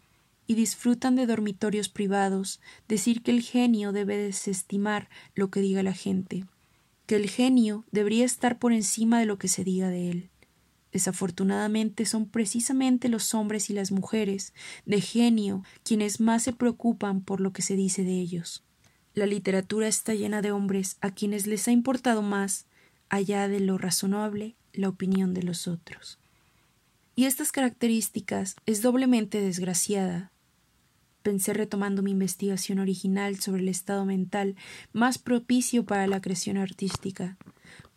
y 0.46 0.54
disfrutan 0.54 1.16
de 1.16 1.26
dormitorios 1.26 1.88
privados 1.88 2.60
decir 2.86 3.22
que 3.22 3.32
el 3.32 3.42
genio 3.42 3.92
debe 3.92 4.16
desestimar 4.16 5.08
lo 5.34 5.50
que 5.50 5.60
diga 5.60 5.82
la 5.82 5.92
gente 5.92 6.46
que 7.06 7.16
el 7.16 7.28
genio 7.28 7.84
debería 7.92 8.24
estar 8.24 8.58
por 8.58 8.72
encima 8.72 9.18
de 9.20 9.26
lo 9.26 9.38
que 9.38 9.48
se 9.48 9.64
diga 9.64 9.88
de 9.88 10.10
él. 10.10 10.30
Desafortunadamente 10.94 12.06
son 12.06 12.28
precisamente 12.28 13.08
los 13.08 13.34
hombres 13.34 13.68
y 13.68 13.72
las 13.72 13.90
mujeres 13.90 14.54
de 14.86 15.00
genio 15.00 15.64
quienes 15.82 16.20
más 16.20 16.44
se 16.44 16.52
preocupan 16.52 17.20
por 17.20 17.40
lo 17.40 17.52
que 17.52 17.62
se 17.62 17.74
dice 17.74 18.04
de 18.04 18.12
ellos. 18.12 18.62
La 19.12 19.26
literatura 19.26 19.88
está 19.88 20.14
llena 20.14 20.40
de 20.40 20.52
hombres 20.52 20.96
a 21.00 21.10
quienes 21.10 21.48
les 21.48 21.66
ha 21.66 21.72
importado 21.72 22.22
más, 22.22 22.66
allá 23.08 23.48
de 23.48 23.58
lo 23.58 23.76
razonable, 23.76 24.54
la 24.72 24.88
opinión 24.88 25.34
de 25.34 25.42
los 25.42 25.66
otros. 25.66 26.20
Y 27.16 27.24
estas 27.24 27.50
características 27.50 28.54
es 28.64 28.80
doblemente 28.80 29.40
desgraciada, 29.40 30.30
pensé 31.24 31.54
retomando 31.54 32.02
mi 32.02 32.12
investigación 32.12 32.78
original 32.78 33.40
sobre 33.40 33.62
el 33.62 33.68
estado 33.68 34.04
mental 34.04 34.54
más 34.92 35.18
propicio 35.18 35.84
para 35.84 36.06
la 36.06 36.20
creación 36.20 36.56
artística, 36.56 37.36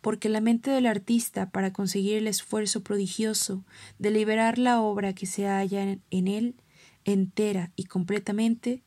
porque 0.00 0.28
la 0.28 0.40
mente 0.40 0.70
del 0.70 0.86
artista, 0.86 1.50
para 1.50 1.72
conseguir 1.72 2.16
el 2.16 2.28
esfuerzo 2.28 2.82
prodigioso 2.82 3.64
de 3.98 4.10
liberar 4.10 4.58
la 4.58 4.80
obra 4.80 5.14
que 5.14 5.26
se 5.26 5.46
halla 5.46 5.98
en 6.10 6.28
él, 6.28 6.56
entera 7.04 7.72
y 7.76 7.84
completamente, 7.84 8.84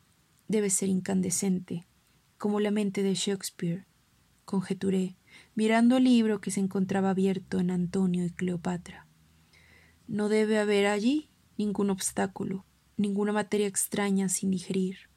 debe 0.48 0.70
ser 0.70 0.90
incandescente, 0.90 1.86
como 2.38 2.60
la 2.60 2.72
mente 2.72 3.04
de 3.04 3.14
Shakespeare, 3.14 3.86
conjeturé, 4.46 5.16
mirando 5.56 5.98
el 5.98 6.06
libro 6.06 6.42
que 6.42 6.52
se 6.52 6.60
encontraba 6.60 7.12
abierto 7.12 7.60
en 7.60 7.72
Antonio 7.72 8.26
y 8.26 8.32
Cleopatra. 8.32 9.08
No 10.08 10.28
debe 10.30 10.60
haber 10.60 10.88
allí 10.88 11.30
ningún 11.58 11.90
obstáculo, 11.90 12.66
ninguna 12.98 13.32
materia 13.32 13.68
extraña 13.68 14.28
sin 14.28 14.52
digerir. 14.52 15.11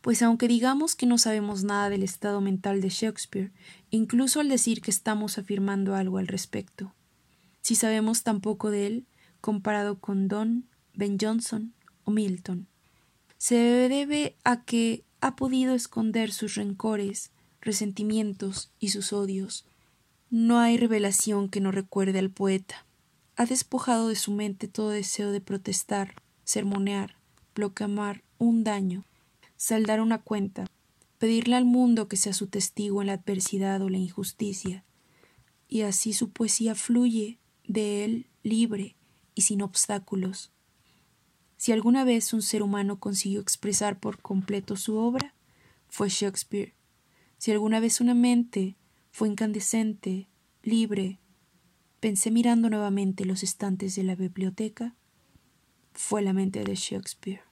Pues 0.00 0.22
aunque 0.22 0.48
digamos 0.48 0.94
que 0.94 1.06
no 1.06 1.18
sabemos 1.18 1.64
nada 1.64 1.90
del 1.90 2.02
estado 2.02 2.40
mental 2.40 2.80
de 2.80 2.88
Shakespeare, 2.88 3.52
incluso 3.90 4.40
al 4.40 4.48
decir 4.48 4.80
que 4.80 4.90
estamos 4.90 5.38
afirmando 5.38 5.94
algo 5.94 6.18
al 6.18 6.28
respecto, 6.28 6.94
si 7.60 7.74
sabemos 7.74 8.22
tan 8.22 8.40
poco 8.40 8.70
de 8.70 8.86
él 8.86 9.06
comparado 9.40 9.98
con 9.98 10.28
Don, 10.28 10.66
Ben 10.94 11.18
Jonson 11.20 11.74
o 12.04 12.10
Milton, 12.10 12.66
se 13.36 13.56
debe 13.56 14.36
a 14.44 14.64
que 14.64 15.04
ha 15.20 15.36
podido 15.36 15.74
esconder 15.74 16.32
sus 16.32 16.54
rencores, 16.54 17.30
resentimientos 17.60 18.70
y 18.78 18.90
sus 18.90 19.12
odios. 19.12 19.64
No 20.30 20.58
hay 20.58 20.76
revelación 20.76 21.48
que 21.48 21.60
no 21.60 21.72
recuerde 21.72 22.18
al 22.18 22.30
poeta. 22.30 22.86
Ha 23.36 23.46
despojado 23.46 24.08
de 24.08 24.16
su 24.16 24.32
mente 24.32 24.68
todo 24.68 24.90
deseo 24.90 25.30
de 25.32 25.40
protestar, 25.40 26.14
sermonear, 26.44 27.16
proclamar 27.52 28.22
un 28.38 28.64
daño, 28.64 29.04
saldar 29.58 30.00
una 30.00 30.22
cuenta, 30.22 30.66
pedirle 31.18 31.56
al 31.56 31.64
mundo 31.64 32.08
que 32.08 32.16
sea 32.16 32.32
su 32.32 32.46
testigo 32.46 33.02
en 33.02 33.08
la 33.08 33.14
adversidad 33.14 33.82
o 33.82 33.90
la 33.90 33.98
injusticia, 33.98 34.84
y 35.68 35.82
así 35.82 36.14
su 36.14 36.30
poesía 36.30 36.74
fluye 36.74 37.38
de 37.66 38.04
él 38.04 38.26
libre 38.42 38.96
y 39.34 39.42
sin 39.42 39.60
obstáculos. 39.60 40.52
Si 41.58 41.72
alguna 41.72 42.04
vez 42.04 42.32
un 42.32 42.40
ser 42.40 42.62
humano 42.62 43.00
consiguió 43.00 43.40
expresar 43.40 43.98
por 43.98 44.22
completo 44.22 44.76
su 44.76 44.96
obra, 44.96 45.34
fue 45.88 46.08
Shakespeare. 46.08 46.74
Si 47.36 47.50
alguna 47.50 47.80
vez 47.80 48.00
una 48.00 48.14
mente 48.14 48.76
fue 49.10 49.28
incandescente, 49.28 50.28
libre, 50.62 51.18
pensé 51.98 52.30
mirando 52.30 52.70
nuevamente 52.70 53.24
los 53.24 53.42
estantes 53.42 53.96
de 53.96 54.04
la 54.04 54.14
biblioteca, 54.14 54.94
fue 55.92 56.22
la 56.22 56.32
mente 56.32 56.62
de 56.62 56.76
Shakespeare. 56.76 57.47